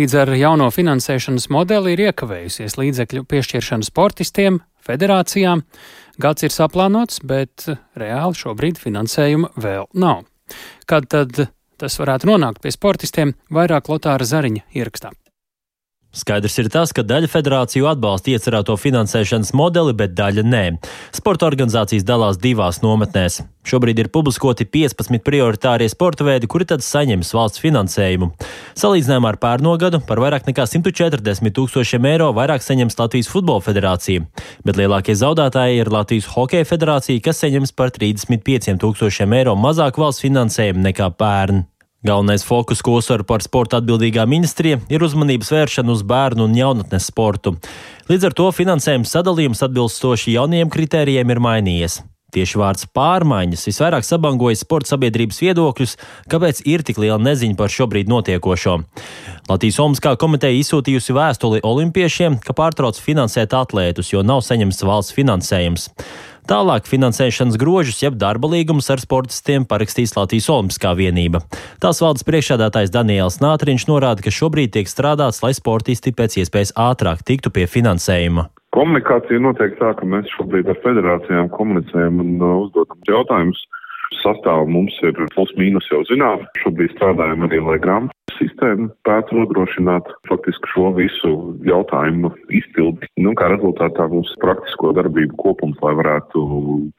Līdz 0.00 0.20
ar 0.22 0.32
jauno 0.40 0.72
finansēšanas 0.72 1.50
modeli 1.52 1.98
ir 1.98 2.06
iekavējusies 2.08 2.80
līdzekļu 2.80 3.28
piešķiršana 3.28 3.92
sportistiem, 3.92 4.62
federācijām. 4.88 5.68
Gads 6.20 6.44
ir 6.44 6.52
saplānots, 6.52 7.22
bet 7.24 7.64
reāli 7.96 8.36
šobrīd 8.36 8.80
finansējuma 8.80 9.54
vēl 9.60 9.86
nav. 9.96 10.26
Kad 10.90 11.06
tad 11.08 11.46
tas 11.80 11.96
varētu 11.96 12.28
nonākt 12.28 12.60
pie 12.60 12.74
sportistiem, 12.74 13.32
vairāk 13.48 13.88
Lotāra 13.88 14.26
Zariņa 14.28 14.66
ierakstā. 14.76 15.14
Skaidrs 16.10 16.56
ir 16.58 16.66
tas, 16.74 16.90
ka 16.90 17.04
daļa 17.06 17.28
federāciju 17.30 17.86
atbalsta 17.86 18.32
iecerēto 18.32 18.74
finansēšanas 18.82 19.52
modeli, 19.54 19.94
bet 19.94 20.16
daļa 20.18 20.42
nē. 20.42 20.64
Sporta 21.14 21.46
organizācijas 21.46 22.02
dalās 22.06 22.40
divās 22.42 22.80
nometnēs. 22.82 23.44
Šobrīd 23.70 24.00
ir 24.02 24.10
publiskoti 24.10 24.66
15 24.66 25.22
prioritārie 25.22 25.86
sporta 25.92 26.26
veidi, 26.26 26.48
kuri 26.50 26.66
tad 26.66 26.82
saņems 26.82 27.30
valsts 27.36 27.62
finansējumu. 27.62 28.32
Salīdzinājumā 28.82 29.30
ar 29.30 29.38
pērno 29.38 29.76
gadu 29.78 30.02
par 30.08 30.18
vairāk 30.24 30.50
nekā 30.50 30.66
140 30.66 31.54
tūkstošiem 31.54 32.10
eiro 32.10 32.32
vairāk 32.34 32.66
saņems 32.66 32.98
Latvijas 32.98 33.30
Futbola 33.30 33.62
federācija, 33.62 34.26
bet 34.66 34.80
lielākie 34.80 35.14
zaudētāji 35.14 35.84
ir 35.84 35.94
Latvijas 35.94 36.32
Hokeja 36.34 36.66
federācija, 36.66 37.22
kas 37.22 37.44
saņems 37.44 37.76
par 37.78 37.94
35 37.94 38.80
tūkstošiem 38.82 39.38
eiro 39.38 39.54
mazāk 39.54 40.00
valsts 40.02 40.26
finansējumu 40.26 40.90
nekā 40.90 41.12
pērn. 41.20 41.68
Galvenais 42.00 42.40
fokus, 42.40 42.80
ko 42.80 42.94
uzsver 42.96 43.26
par 43.28 43.42
sporta 43.44 43.76
atbildīgā 43.76 44.22
ministrija, 44.24 44.78
ir 44.88 45.02
uzmanības 45.04 45.50
vēršana 45.52 45.92
uz 45.92 46.00
bērnu 46.08 46.46
un 46.48 46.54
jaunatnes 46.56 47.10
sportu. 47.10 47.58
Līdz 48.08 48.30
ar 48.30 48.36
to 48.38 48.46
finansējuma 48.56 49.04
sadalījums 49.04 49.60
atbilstoši 49.66 50.38
jaunajiem 50.38 50.72
kritērijiem 50.72 51.34
ir 51.34 51.42
mainījies. 51.44 51.98
Tieši 52.32 52.60
vārds 52.62 52.86
pārmaiņas 52.94 53.66
visvairāk 53.68 54.06
sabangojas 54.06 54.62
sporta 54.64 54.94
sabiedrības 54.94 55.42
viedokļus, 55.42 55.96
kāpēc 56.30 56.62
ir 56.72 56.86
tik 56.86 57.02
liela 57.02 57.18
neziņa 57.20 57.58
par 57.58 57.74
šobrīd 57.74 58.08
notiekošo. 58.08 58.78
Latvijas 59.50 59.80
Olimpiskā 59.82 60.14
komiteja 60.16 60.56
izsūtījusi 60.62 61.16
vēstuli 61.20 61.60
olimpiešiem, 61.66 62.40
ka 62.46 62.56
pārtrauc 62.56 63.02
finansēt 63.02 63.52
atlētus, 63.58 64.14
jo 64.14 64.24
nav 64.24 64.40
saņemts 64.46 64.86
valsts 64.86 65.16
finansējums. 65.18 65.90
Tālāk 66.48 66.86
finansēšanas 66.88 67.58
grožus, 67.60 68.00
jeb 68.04 68.16
darba 68.20 68.48
līgumus 68.52 68.88
ar 68.92 69.02
sportistiem 69.02 69.66
parakstīs 69.68 70.14
Latvijas 70.16 70.48
Olimpiskā 70.52 70.94
vienība. 70.98 71.42
Tās 71.82 72.00
valdes 72.00 72.24
priekšādātājs 72.28 72.94
Daniels 72.94 73.40
Nātriņš 73.44 73.88
norāda, 73.90 74.24
ka 74.24 74.32
šobrīd 74.32 74.72
tiek 74.76 74.88
strādāts, 74.88 75.42
lai 75.44 75.52
sportisti 75.56 76.14
pēc 76.16 76.40
iespējas 76.44 76.72
ātrāk 76.78 77.26
tiktu 77.26 77.52
pie 77.52 77.66
finansējuma. 77.70 78.48
Komunikācija 78.76 79.42
notiek 79.42 79.74
tā, 79.80 79.92
ka 79.98 80.06
mēs 80.06 80.30
šobrīd 80.36 80.70
ar 80.70 80.78
federācijām 80.84 81.50
komunicējam 81.56 82.22
un 82.22 82.36
uh, 82.38 82.56
uzdodam 82.64 83.02
jautājumus 83.08 83.66
Sastāvu 84.20 84.66
mums 84.68 84.96
ir 85.06 85.14
plus 85.34 85.52
mīnus 85.58 85.86
jau 85.90 86.00
zinām. 86.08 86.42
Šobrīd 86.60 86.96
strādājam 86.96 87.46
arī, 87.46 87.60
lai 87.62 87.78
grāmatu 87.82 88.16
sistēma 88.40 88.88
spētu 89.02 89.38
nodrošināt 89.38 90.08
faktiski 90.28 90.72
šo 90.72 90.90
visu 90.96 91.32
jautājumu 91.66 92.32
izpildi. 92.56 93.08
Nu, 93.20 93.34
kā 93.38 93.50
rezultātā 93.52 94.08
mums 94.10 94.32
praktisko 94.42 94.94
darbību 94.98 95.36
kopums, 95.40 95.78
lai 95.84 95.94
varētu 96.00 96.44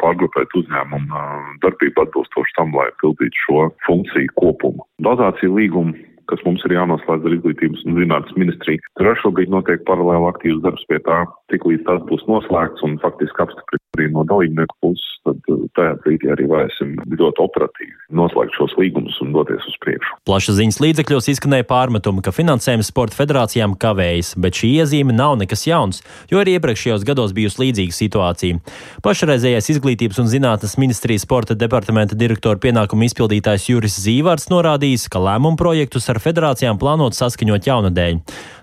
pārgrupēt 0.02 0.56
uzņēmumu 0.62 1.26
darbību 1.66 2.06
atbilstoši 2.06 2.58
tam, 2.60 2.76
lai 2.78 2.90
pildītu 3.04 3.46
šo 3.46 3.68
funkciju 3.88 4.38
kopumu. 4.40 4.88
Dozācija 5.04 5.52
līguma 5.52 5.98
kas 6.32 6.44
mums 6.48 6.66
ir 6.68 6.78
jānoslēdz 6.78 7.28
ar 7.28 7.38
izglītības 7.38 7.86
un 7.86 8.00
zinātnes 8.00 8.40
ministriju. 8.40 8.84
Tur 8.98 9.12
arī 9.12 9.24
šobrīd 9.26 9.54
notiek 9.54 9.86
paralēli 9.90 10.32
aktīvs 10.32 10.64
darbs 10.66 10.88
pie 10.90 11.02
tā, 11.06 11.22
tik 11.54 11.68
līdz 11.68 11.88
tas 11.90 12.04
būs 12.10 12.28
noslēgts 12.32 12.88
un 12.88 13.00
faktiski 13.04 13.46
apstiprināts 13.46 13.82
arī 13.98 14.12
no 14.12 14.24
dalībnieku 14.28 14.76
puses 14.82 15.12
tad 15.26 15.38
tajā 15.78 15.96
brīdī 16.02 16.32
arī 16.34 16.48
varēsim 16.50 16.94
ļoti 17.20 17.44
operatīvi 17.44 17.92
noslēgt 18.18 18.56
šos 18.58 18.74
līgumus 18.80 19.18
un 19.24 19.34
doties 19.36 19.66
uz 19.70 19.76
priekšu. 19.84 20.16
Plašsaziņas 20.28 20.80
līdzekļos 20.82 21.30
izskanēja 21.34 21.68
pārmetumi, 21.70 22.24
ka 22.26 22.34
finansējums 22.34 22.90
sporta 22.90 23.20
federācijām 23.20 23.76
kavējas, 23.82 24.34
bet 24.42 24.58
šī 24.58 24.72
iezīme 24.82 25.14
nav 25.16 25.38
nekas 25.42 25.68
jauns, 25.68 26.02
jo 26.32 26.42
arī 26.42 26.56
iepriekšējos 26.58 27.06
gados 27.08 27.36
bijusi 27.38 27.62
līdzīga 27.66 27.98
situācija. 27.98 28.62
Pašreizējais 29.06 29.70
izglītības 29.76 30.22
un 30.24 30.32
zinātnes 30.32 30.78
ministrijas 30.82 31.28
sporta 31.28 31.58
departamenta 31.58 32.18
direktora 32.18 32.62
pienākumu 32.62 33.06
izpildītājs 33.10 33.70
Juris 33.70 34.00
Zīvārds 34.02 34.50
norādījis, 34.54 35.06
ka 35.12 35.22
lēmumu 35.22 35.60
projektus 35.60 36.10
ar 36.10 36.21
federācijām 36.24 36.80
plānot 36.82 37.18
saskaņot 37.18 37.68
jaunadēļ. 37.70 38.20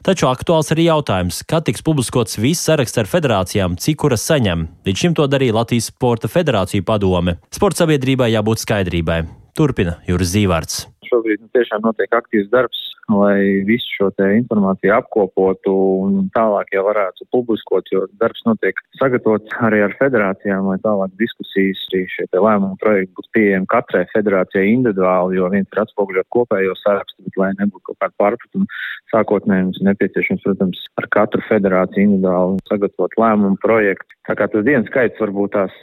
Taču 0.07 0.29
aktuāls 0.31 0.73
arī 0.75 0.89
jautājums, 0.89 1.43
kad 1.49 1.67
tiks 1.69 1.85
publiskots 1.85 2.39
viss 2.41 2.65
saraksts 2.65 3.03
ar 3.03 3.11
federācijām, 3.11 3.77
cik 3.77 4.01
kuras 4.05 4.27
saņem. 4.31 4.67
Līdz 4.89 5.05
šim 5.05 5.19
to 5.19 5.29
darīja 5.31 5.59
Latvijas 5.61 5.91
Sporta 5.93 6.31
Federāciju 6.33 6.87
padome. 6.89 7.39
Sporta 7.55 7.85
sabiedrībai 7.85 8.33
jābūt 8.33 8.65
skaidrībai. 8.65 9.23
Turpina 9.59 9.99
Juris 10.09 10.33
Zīvārds. 10.37 10.87
Šobrīd 11.09 11.43
nu, 11.43 11.51
tiešām 11.57 11.83
notiek 11.85 12.13
aktīvs 12.15 12.51
darbs 12.53 12.88
lai 13.13 13.65
visu 13.69 13.89
šo 13.97 14.09
informāciju 14.19 14.93
apkopotu 14.97 15.73
un 16.05 16.29
tālāk 16.35 16.73
jau 16.75 16.85
varētu 16.87 17.27
publiskot, 17.33 17.89
jo 17.93 18.05
darbs 18.21 18.45
notiek 18.47 18.81
sagatavots 19.01 19.55
arī 19.65 19.83
ar 19.87 19.95
federācijām, 20.01 20.69
lai 20.69 20.79
tālāk 20.85 21.15
diskusijas 21.21 21.81
arī 21.93 22.05
šie 22.13 22.29
lēmumu 22.35 22.77
projekti 22.83 23.15
būtu 23.17 23.33
pieejami 23.37 23.71
katrai 23.73 24.05
federācijai 24.13 24.73
individuāli, 24.75 25.39
jo 25.39 25.49
viens 25.53 25.69
ir 25.73 25.83
atspoguļot 25.85 26.29
kopējo 26.35 26.77
sarakstu, 26.83 27.25
bet 27.27 27.41
lai 27.41 27.51
nebūtu 27.59 27.91
kaut 27.91 28.01
kāda 28.03 28.15
pārpratuma 28.25 28.69
sākotnēji 29.13 29.69
mums 29.69 29.81
ir 29.81 29.89
nepieciešams, 29.89 30.45
protams, 30.45 30.85
ar 31.01 31.09
katru 31.15 31.43
federāciju 31.49 32.05
individuāli 32.05 32.61
sagatavot 32.69 33.17
lēmumu 33.21 33.61
projektu. 33.65 34.15
Tā 34.29 34.37
kā 34.37 34.45
tas 34.53 34.65
dienas 34.67 34.91
skaits 34.91 35.21
varbūt 35.23 35.55
tās 35.57 35.77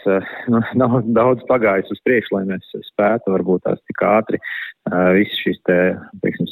nu, 0.54 0.62
nav 0.82 1.00
daudz 1.18 1.46
pagājis 1.50 1.90
uz 1.96 2.02
priekšu, 2.06 2.38
lai 2.38 2.46
mēs 2.54 2.78
spētu 2.92 3.34
varbūt 3.34 3.66
tās 3.66 3.82
tik 3.90 4.06
ātri 4.06 4.42
visas 5.16 5.40
šīs 5.42 5.62
te, 5.66 5.78
teiksim, 6.22 6.46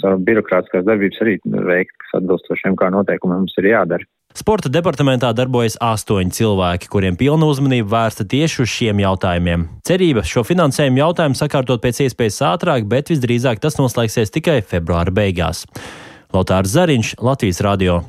birokrātiskās 0.64 0.86
darbības 0.88 1.22
arī 1.24 1.38
veikt, 1.68 1.96
kas 2.00 2.20
atbilstošiem 2.22 2.76
kā 2.78 2.90
noteikumiem 2.92 3.44
mums 3.44 3.56
ir 3.58 3.70
jādara. 3.72 4.06
Sporta 4.34 4.70
departamentā 4.70 5.30
darbojas 5.34 5.78
astoņi 5.78 6.34
cilvēki, 6.34 6.90
kuriem 6.90 7.16
pilna 7.16 7.46
uzmanība 7.46 7.90
vērsta 7.92 8.26
tieši 8.26 8.64
uz 8.64 8.70
šiem 8.72 9.00
jautājumiem. 9.04 9.68
Cerība 9.86 10.24
šo 10.26 10.42
finansējumu 10.44 11.04
jautājumu 11.04 11.38
sakārtot 11.38 11.84
pēc 11.84 12.02
iespējas 12.08 12.42
ātrāk, 12.42 12.88
bet 12.90 13.14
visdrīzāk 13.14 13.62
tas 13.62 13.78
noslēgsies 13.78 14.34
tikai 14.34 14.64
februāra 14.66 15.14
beigās. 15.14 15.68
Lotārs 16.34 16.74
Zariņš, 16.74 17.20
Latvijas 17.22 17.62
Radio. 17.62 18.02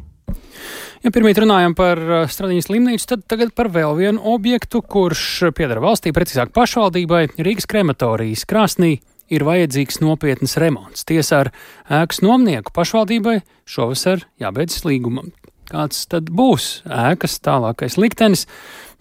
Ja 1.04 1.10
pirmīt 1.12 1.36
runājam 1.36 1.74
par 1.76 2.00
Stradiņas 2.32 2.70
slimnīcu, 2.70 3.04
tad 3.10 3.26
tagad 3.28 3.52
par 3.52 3.68
vēl 3.68 3.92
vienu 3.98 4.22
objektu, 4.32 4.80
kurš 4.80 5.50
piedara 5.52 5.84
valstī, 5.84 6.14
precīzāk 6.16 6.54
pašvaldībai, 6.56 7.26
Rīgas 7.36 7.68
krematorijas 7.68 8.46
krāsnī 8.48 8.94
ir 9.32 9.46
vajadzīgs 9.46 10.00
nopietns 10.04 10.58
remonts. 10.60 11.06
Tiesa 11.08 11.44
ar 11.44 11.52
ēkas 12.02 12.22
nomnieku 12.24 12.74
pašvaldībai 12.74 13.40
šovasar 13.68 14.26
jābeidz 14.42 14.82
līgumam. 14.88 15.32
Kāds 15.70 16.04
tad 16.12 16.28
būs 16.28 16.82
ēkas 16.84 17.38
tālākais 17.44 17.96
liktenis? 17.96 18.44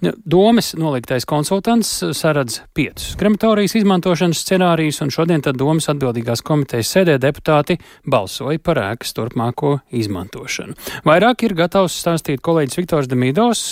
Domas 0.03 0.73
noliktais 0.75 1.23
konsultants 1.27 1.89
saredz 2.17 2.57
piecus 2.75 3.13
krematorijas 3.19 3.75
izmantošanas 3.79 4.41
scenārijus, 4.43 4.99
un 5.03 5.11
šodien 5.15 5.43
tad 5.43 5.55
domas 5.59 5.87
atbildīgās 5.91 6.43
komitejas 6.43 6.91
sēdē 6.95 7.15
deputāti 7.23 7.77
balsoja 8.09 8.59
par 8.63 8.81
ēkas 8.83 9.15
turpmāko 9.15 9.77
izmantošanu. 9.95 10.75
Vairāk 11.07 11.45
ir 11.47 11.55
gatavs 11.59 11.95
stāstīt 12.03 12.43
kolēģis 12.43 12.81
Viktors 12.81 13.11
Demīdovs. 13.11 13.63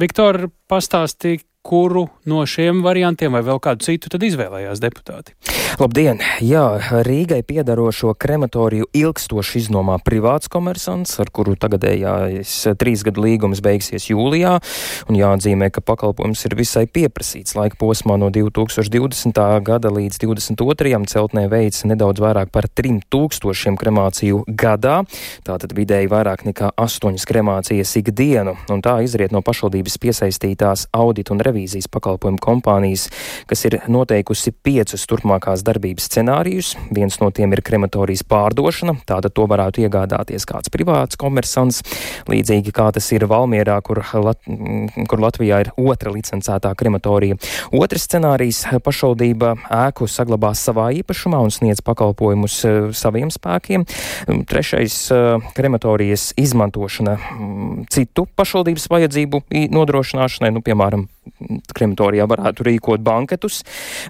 Viktor, 0.00 0.46
pastāstīja, 0.72 1.44
kuru 1.68 2.06
no 2.24 2.40
šiem 2.48 2.80
variantiem 2.84 3.36
vai 3.36 3.44
vēl 3.44 3.60
kādu 3.60 3.84
citu 3.84 4.08
tad 4.12 4.24
izvēlējās 4.24 4.80
deputāti? 4.80 5.36
Labdien! 5.78 6.18
Jā, 6.42 6.62
Rīgai 7.06 7.42
piedarošo 7.46 8.14
krematoriju 8.18 8.88
ilgstoši 8.96 9.60
iznomā 9.60 9.98
privāts 10.02 10.48
komersants, 10.50 11.12
ar 11.22 11.28
kuru 11.30 11.52
tagadējais 11.60 12.54
trīs 12.80 13.04
gadu 13.06 13.22
līgums 13.22 13.60
beigsies 13.62 14.08
jūlijā, 14.08 14.56
un 15.06 15.18
jāatzīmē, 15.18 15.68
ka 15.70 15.84
pakalpojums 15.84 16.42
ir 16.48 16.56
visai 16.58 16.86
pieprasīts. 16.90 17.54
Laika 17.58 17.78
posmā 17.78 18.16
no 18.18 18.30
2020. 18.34 19.38
gada 19.68 19.92
līdz 19.92 20.18
2022. 20.24 21.04
celtnē 21.12 21.44
veids 21.52 21.84
nedaudz 21.86 22.24
vairāk 22.24 22.50
par 22.50 22.66
3000 22.66 23.78
kremāciju 23.78 24.42
gadā, 24.48 25.02
tātad 25.46 25.76
vidēji 25.76 26.10
vairāk 26.10 26.42
nekā 26.48 26.72
8 26.74 27.22
kremācijas 27.28 27.94
ikdienu, 28.02 28.56
un 28.72 28.82
tā 28.82 28.98
izriet 29.06 29.36
no 29.36 29.44
pašvaldības 29.46 30.00
piesaistītās 30.02 30.88
audita 30.96 31.36
un 31.36 31.44
revīzijas 31.44 31.57
pakalpojumu 31.90 32.38
kompānijas, 32.42 33.08
kas 33.48 33.64
ir 33.64 33.80
noteikusi 33.90 34.52
piecus 34.52 35.06
turpmākās 35.10 35.64
darbības 35.66 36.08
scenārijus. 36.10 36.74
Viens 36.94 37.18
no 37.22 37.30
tiem 37.34 37.52
ir 37.56 37.62
krematorijas 37.66 38.22
pārdošana, 38.28 38.98
tātad 39.08 39.34
to 39.34 39.46
varētu 39.50 39.82
iegādāties 39.86 40.46
kāds 40.48 40.70
privāts 40.70 41.18
komersants, 41.18 41.82
līdzīgi 42.30 42.72
kā 42.72 42.90
tas 42.94 43.10
ir 43.12 43.26
Valmierā, 43.28 43.80
kur, 43.82 44.04
Lat 44.18 44.40
kur 45.08 45.22
Latvijā 45.22 45.62
ir 45.64 45.72
otra 45.76 46.12
licencētā 46.14 46.72
krematorija. 46.78 47.38
Otrs 47.74 48.06
scenārijs- 48.08 48.64
pašvaldība 48.86 49.54
ēku 49.70 50.08
saglabās 50.08 50.62
savā 50.64 50.88
īpašumā 51.00 51.40
un 51.42 51.50
sniedz 51.50 51.82
pakalpojumus 51.84 52.64
uh, 52.64 52.92
saviem 52.92 53.30
spēkiem. 53.30 53.86
Trešais 54.48 55.10
uh,- 55.12 55.42
krematorijas 55.58 56.32
izmantošana 56.36 57.18
citu 57.90 58.26
pašvaldības 58.36 58.88
vajadzību 58.90 59.42
nodrošināšanai, 59.74 60.52
nu, 60.52 60.62
piemēram, 60.64 61.08
krematorijā 61.74 62.26
varētu 62.28 62.66
rīkot 62.66 63.02
banketus. 63.04 63.62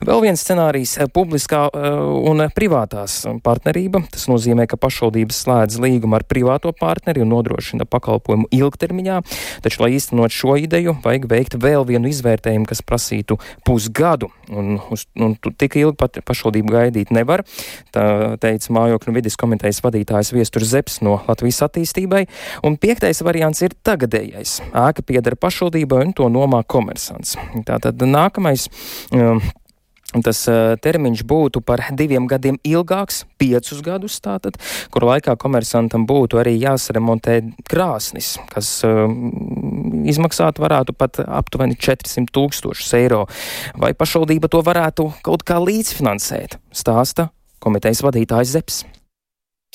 Vēl 0.04 0.22
viens 0.24 0.42
scenārijs- 0.42 0.96
publiskā 1.16 1.66
uh, 1.68 1.98
un 2.30 2.44
privātās 2.54 3.20
partnerība. 3.42 4.02
Tas 4.12 4.26
nozīmē, 4.30 4.66
ka 4.68 4.76
pašvaldības 4.76 5.42
slēdz 5.44 5.78
līgumu 5.82 6.18
ar 6.18 6.24
privāto 6.24 6.72
partneri 6.72 7.22
un 7.22 7.32
nodrošina 7.32 7.86
pakalpojumu 7.88 8.48
ilgtermiņā. 8.50 9.20
Taču, 9.62 9.82
lai 9.82 9.94
īstenot 9.96 10.34
šo 10.34 10.56
ideju, 10.58 10.96
vajag 11.04 11.28
veikt 11.28 11.58
vēl 11.58 11.86
vienu 11.86 12.08
izvērtējumu, 12.08 12.66
kas 12.68 12.82
prasītu 12.82 13.38
pusgadu. 13.64 14.30
Un, 14.48 14.78
uz, 14.90 15.06
un 15.16 15.36
tik 15.36 15.76
ilgi 15.76 15.96
pat 15.96 16.20
pašvaldību 16.24 16.72
gaidīt 16.72 17.12
nevar. 17.12 17.44
Tā 17.92 18.36
teica 18.40 18.72
mājokļu 18.72 19.14
vidas 19.14 19.36
komitejas 19.36 19.82
vadītājs 19.84 20.32
Viesturs 20.32 20.72
Zeps 20.72 21.00
no 21.04 21.18
Latvijas 21.28 21.62
attīstībai. 21.68 22.26
Un 22.64 22.78
piektais 22.80 23.20
variants 23.22 23.62
ir 23.62 23.76
tagadējais. 23.84 24.58
Ēka 24.72 25.04
piedara 25.04 25.36
pašvaldībai 25.36 26.06
un 26.06 26.16
to 26.16 26.28
nomā 26.32 26.62
komersants 26.64 27.07
interesants. 27.08 27.36
Tātad 27.66 28.04
nākamais. 28.04 28.68
Um, 29.12 29.42
Tas 30.08 30.38
uh, 30.48 30.72
termiņš 30.80 31.20
būtu 31.28 31.60
par 31.60 31.82
diviem 31.92 32.24
gadiem 32.24 32.56
ilgāks, 32.64 33.26
piecus 33.36 33.82
gadus, 33.84 34.14
tātad, 34.24 34.56
kur 34.88 35.04
laikā 35.04 35.34
komersantam 35.36 36.06
būtu 36.08 36.40
arī 36.40 36.54
jāsaremontē 36.56 37.34
krāsnis, 37.68 38.38
kas 38.48 38.70
uh, 38.88 39.04
izmaksātu 40.08 40.64
varētu 40.64 40.96
pat 40.96 41.20
aptuveni 41.20 41.76
400 41.76 42.32
tūkstošus 42.32 42.96
eiro. 42.96 43.26
Vai 43.76 43.92
pašvaldība 43.92 44.48
to 44.48 44.64
varētu 44.64 45.10
kaut 45.20 45.44
kā 45.44 45.60
līdzfinansēt, 45.60 46.56
stāsta 46.72 47.28
komitejas 47.60 48.00
vadītājs 48.08 48.56
Zeps. 48.56 48.86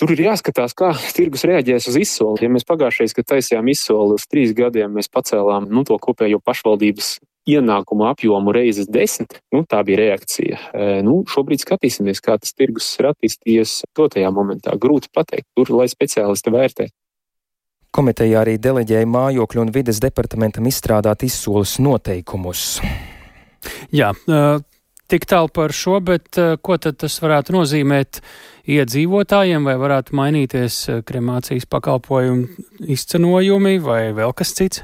Tur 0.04 0.12
ir 0.18 0.26
jāskatās, 0.26 0.74
kā 0.76 0.90
tirgus 1.16 1.46
reaģēs 1.48 1.86
uz 1.88 1.96
izsoli. 1.96 2.44
Ja 2.44 2.50
mēs 2.52 2.66
pagājušajā 2.68 3.14
gadā 3.16 3.38
taisījām 3.38 3.70
izsoli 3.72 4.18
uz 4.18 4.26
trīs 4.28 4.52
gadiem, 4.58 4.92
mēs 4.98 5.08
pacēlām 5.08 5.70
nu, 5.72 5.86
to 5.88 5.96
kopējo 5.96 6.42
pašvaldības 6.44 7.22
ienākumu 7.48 8.10
apjomu 8.10 8.52
reizes 8.56 8.90
desmit. 8.92 9.38
Nu, 9.56 9.62
tā 9.64 9.80
bija 9.88 10.02
reakcija. 10.02 10.60
E, 10.60 10.90
nu, 11.08 11.22
šobrīd 11.32 11.64
skatīsimies, 11.64 12.20
kā 12.24 12.36
tas 12.36 12.52
tirgus 12.52 12.90
ir 13.00 13.14
attīstījies 13.14 13.78
dotajā 13.96 14.32
momentā. 14.36 14.76
Grūti 14.76 15.08
pateikt, 15.16 15.48
tur 15.56 15.72
lai 15.72 15.88
speciālisti 15.92 16.52
vērtē. 16.52 16.90
Komiteja 17.96 18.42
arī 18.44 18.58
deleģēja 18.60 19.08
mājokļu 19.08 19.64
un 19.64 19.72
vides 19.72 20.04
departamentam 20.04 20.68
izstrādāt 20.68 21.24
izsoles 21.24 21.78
noteikumus. 21.80 22.82
Jā, 23.96 24.12
tik 25.08 25.28
tālu 25.32 25.52
par 25.54 25.72
šo, 25.72 26.00
bet 26.04 26.42
ko 26.60 26.80
tad 26.82 27.00
tas 27.06 27.20
varētu 27.24 27.56
nozīmēt 27.56 28.20
iedzīvotājiem, 28.64 29.68
vai 29.68 29.76
varētu 29.82 30.16
mainīties 30.16 30.80
kremācijas 31.08 31.68
pakalpojumu 31.70 32.90
izcenojumi 32.96 33.78
vai 33.84 34.02
vēl 34.16 34.36
kas 34.38 34.56
cits? 34.58 34.84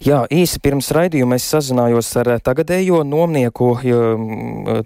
Jā, 0.00 0.22
īsi 0.32 0.60
pirms 0.62 0.88
raidījuma 0.94 1.36
es 1.36 1.44
sazinājos 1.50 2.08
ar 2.20 2.30
tagadējo 2.44 3.02
nomnieku, 3.04 3.72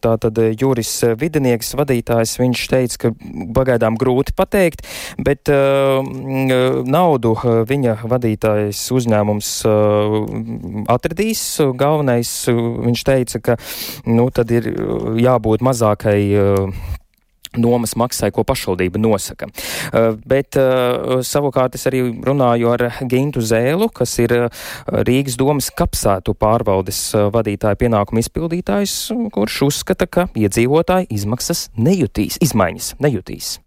tātad 0.03 0.39
Juris 0.59 0.91
Vidinieks 1.21 1.75
vadītājs. 1.79 2.33
Viņš 2.41 2.63
teica, 2.73 2.99
ka 3.05 3.11
pagaidām 3.55 3.99
grūti 4.01 4.35
pateikt, 4.35 4.83
bet 5.23 5.53
uh, 5.53 6.01
naudu 6.89 7.35
viņa 7.69 7.99
vadītājs 8.11 8.81
uzņēmums 8.97 9.53
uh, 9.69 10.17
atradīs. 10.97 11.45
Galvenais, 11.79 12.33
viņš 12.49 13.05
teica, 13.07 13.43
ka 13.51 13.61
nu, 14.09 14.27
tad 14.35 14.51
ir 14.57 14.73
jābūt 15.23 15.63
mazākai. 15.69 16.19
Uh, 16.33 16.99
nomas 17.61 17.97
maksai, 17.99 18.31
ko 18.35 18.45
pašvaldība 18.49 19.01
nosaka. 19.03 19.49
Uh, 19.49 20.13
bet 20.29 20.57
uh, 20.61 21.21
savukārt 21.27 21.77
es 21.79 21.87
arī 21.91 22.05
runāju 22.25 22.73
ar 22.73 22.87
Gintu 23.09 23.43
Zēlu, 23.45 23.91
kas 23.95 24.15
ir 24.23 24.37
uh, 24.37 24.63
Rīgas 25.07 25.39
domas 25.41 25.71
kapsētu 25.77 26.37
pārvaldes 26.39 27.01
vadītāja 27.35 27.79
pienākuma 27.81 28.23
izpildītājs, 28.23 28.97
kurš 29.35 29.61
uzskata, 29.69 30.09
ka 30.09 30.29
iedzīvotāji 30.39 31.11
izmaksas 31.19 31.69
nejutīs, 31.77 32.41
izmaiņas 32.43 32.95
nejutīs. 33.03 33.59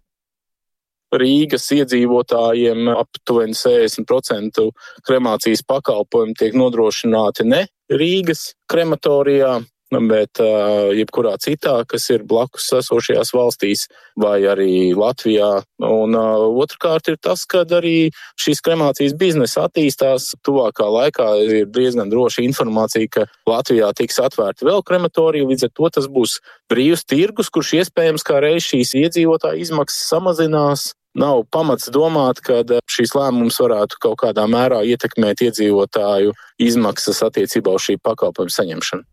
Rīgas 1.14 1.68
iedzīvotājiem 1.70 2.90
aptuveni 2.90 3.54
60% 3.54 4.64
kremācijas 5.06 5.62
pakalpojumi 5.66 6.34
tiek 6.38 6.56
nodrošināti 6.58 7.46
ne 7.46 7.62
Rīgas 7.92 8.56
krematorijā, 8.70 9.60
bet 9.90 10.40
uh, 10.42 10.90
jebkurā 10.96 11.36
citā, 11.38 11.76
kas 11.86 12.08
ir 12.10 12.24
blakus 12.26 12.66
esošajās 12.74 13.30
valstīs 13.34 13.86
vai 14.18 14.40
arī 14.48 14.94
Latvijā. 14.98 15.62
Un 15.78 16.16
uh, 16.18 16.42
otrkārt 16.58 17.08
ir 17.12 17.18
tas, 17.22 17.44
ka 17.46 17.62
arī 17.78 18.10
šīs 18.40 18.62
kremācijas 18.66 19.14
biznesa 19.18 19.68
attīstās. 19.68 20.32
Tuvākā 20.46 20.88
laikā 20.90 21.28
ir 21.46 21.70
diezgan 21.70 22.10
droša 22.10 22.42
informācija, 22.46 23.06
ka 23.08 23.26
Latvijā 23.46 23.92
tiks 23.96 24.18
atvērta 24.22 24.66
vēl 24.66 24.82
krematorija, 24.82 25.46
līdz 25.46 25.68
ar 25.68 25.74
to 25.78 25.90
tas 25.94 26.10
būs 26.10 26.40
brīvs 26.70 27.06
tirgus, 27.06 27.50
kurš 27.50 27.76
iespējams 27.82 28.26
kā 28.26 28.42
reiz 28.42 28.66
šīs 28.66 28.96
iedzīvotāju 28.98 29.62
izmaksas 29.62 30.08
samazinās. 30.10 30.92
Nav 31.16 31.46
pamats 31.48 31.88
domāt, 31.88 32.42
ka 32.44 32.60
šīs 32.92 33.14
lēmums 33.16 33.56
varētu 33.62 33.96
kaut 34.04 34.18
kādā 34.20 34.44
mērā 34.52 34.82
ietekmēt 34.84 35.46
iedzīvotāju 35.46 36.34
izmaksas 36.60 37.22
attiecībā 37.24 37.72
uz 37.72 37.86
šī 37.88 37.96
pakalpojuma 38.04 38.52
saņemšanu. 38.52 39.06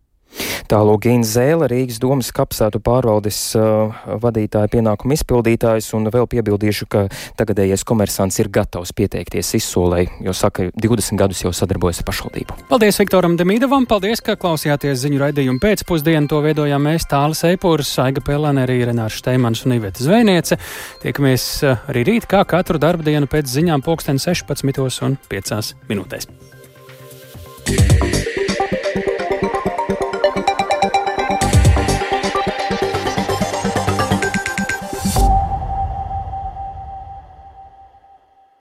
Tālūk 0.71 1.03
Gīna 1.05 1.27
Zēle, 1.27 1.67
Rīgas 1.71 1.99
domas 2.01 2.29
kapsētu 2.35 2.79
pārvaldes 2.83 3.39
uh, 3.59 3.93
vadītāja 4.21 4.69
pienākuma 4.71 5.17
izpildītājs, 5.17 5.89
un 5.97 6.07
vēl 6.13 6.27
piebildīšu, 6.31 6.87
ka 6.91 7.05
tagadējais 7.39 7.85
komersants 7.87 8.39
ir 8.41 8.49
gatavs 8.53 8.93
pieteikties 8.95 9.53
izsolē, 9.59 10.05
jo 10.23 10.35
saka, 10.37 10.69
20 10.73 11.19
gadus 11.19 11.43
jau 11.43 11.53
sadarbojas 11.55 12.01
ar 12.03 12.07
pašvaldību. 12.09 12.57
Paldies 12.71 12.99
Viktoram 13.01 13.37
Demīdovam, 13.39 13.87
paldies, 13.89 14.23
ka 14.23 14.37
klausījāties 14.39 15.03
ziņu 15.03 15.21
raidījumu 15.25 15.63
pēcpusdienu. 15.63 16.31
To 16.31 16.43
veidojām 16.45 16.87
mēs 16.89 17.07
Tālis 17.11 17.43
Eipūrs, 17.51 17.91
Aiga 18.03 18.23
Pelēne, 18.25 18.63
arī 18.67 18.79
Renārs 18.87 19.19
Šteimans 19.19 19.65
un 19.67 19.77
Iveta 19.77 20.03
Zvejniece. 20.03 20.59
Tiekamies 21.03 21.47
arī 21.91 22.07
rīt, 22.13 22.29
kā 22.31 22.45
katru 22.47 22.81
darba 22.81 23.05
dienu 23.07 23.29
pēc 23.31 23.51
ziņām 23.57 23.83
pulksten 23.85 24.21
16 24.21 25.03
un 25.07 25.19
5 25.29 25.75
minūtēs. 25.91 26.31
Yeah. 27.63 28.42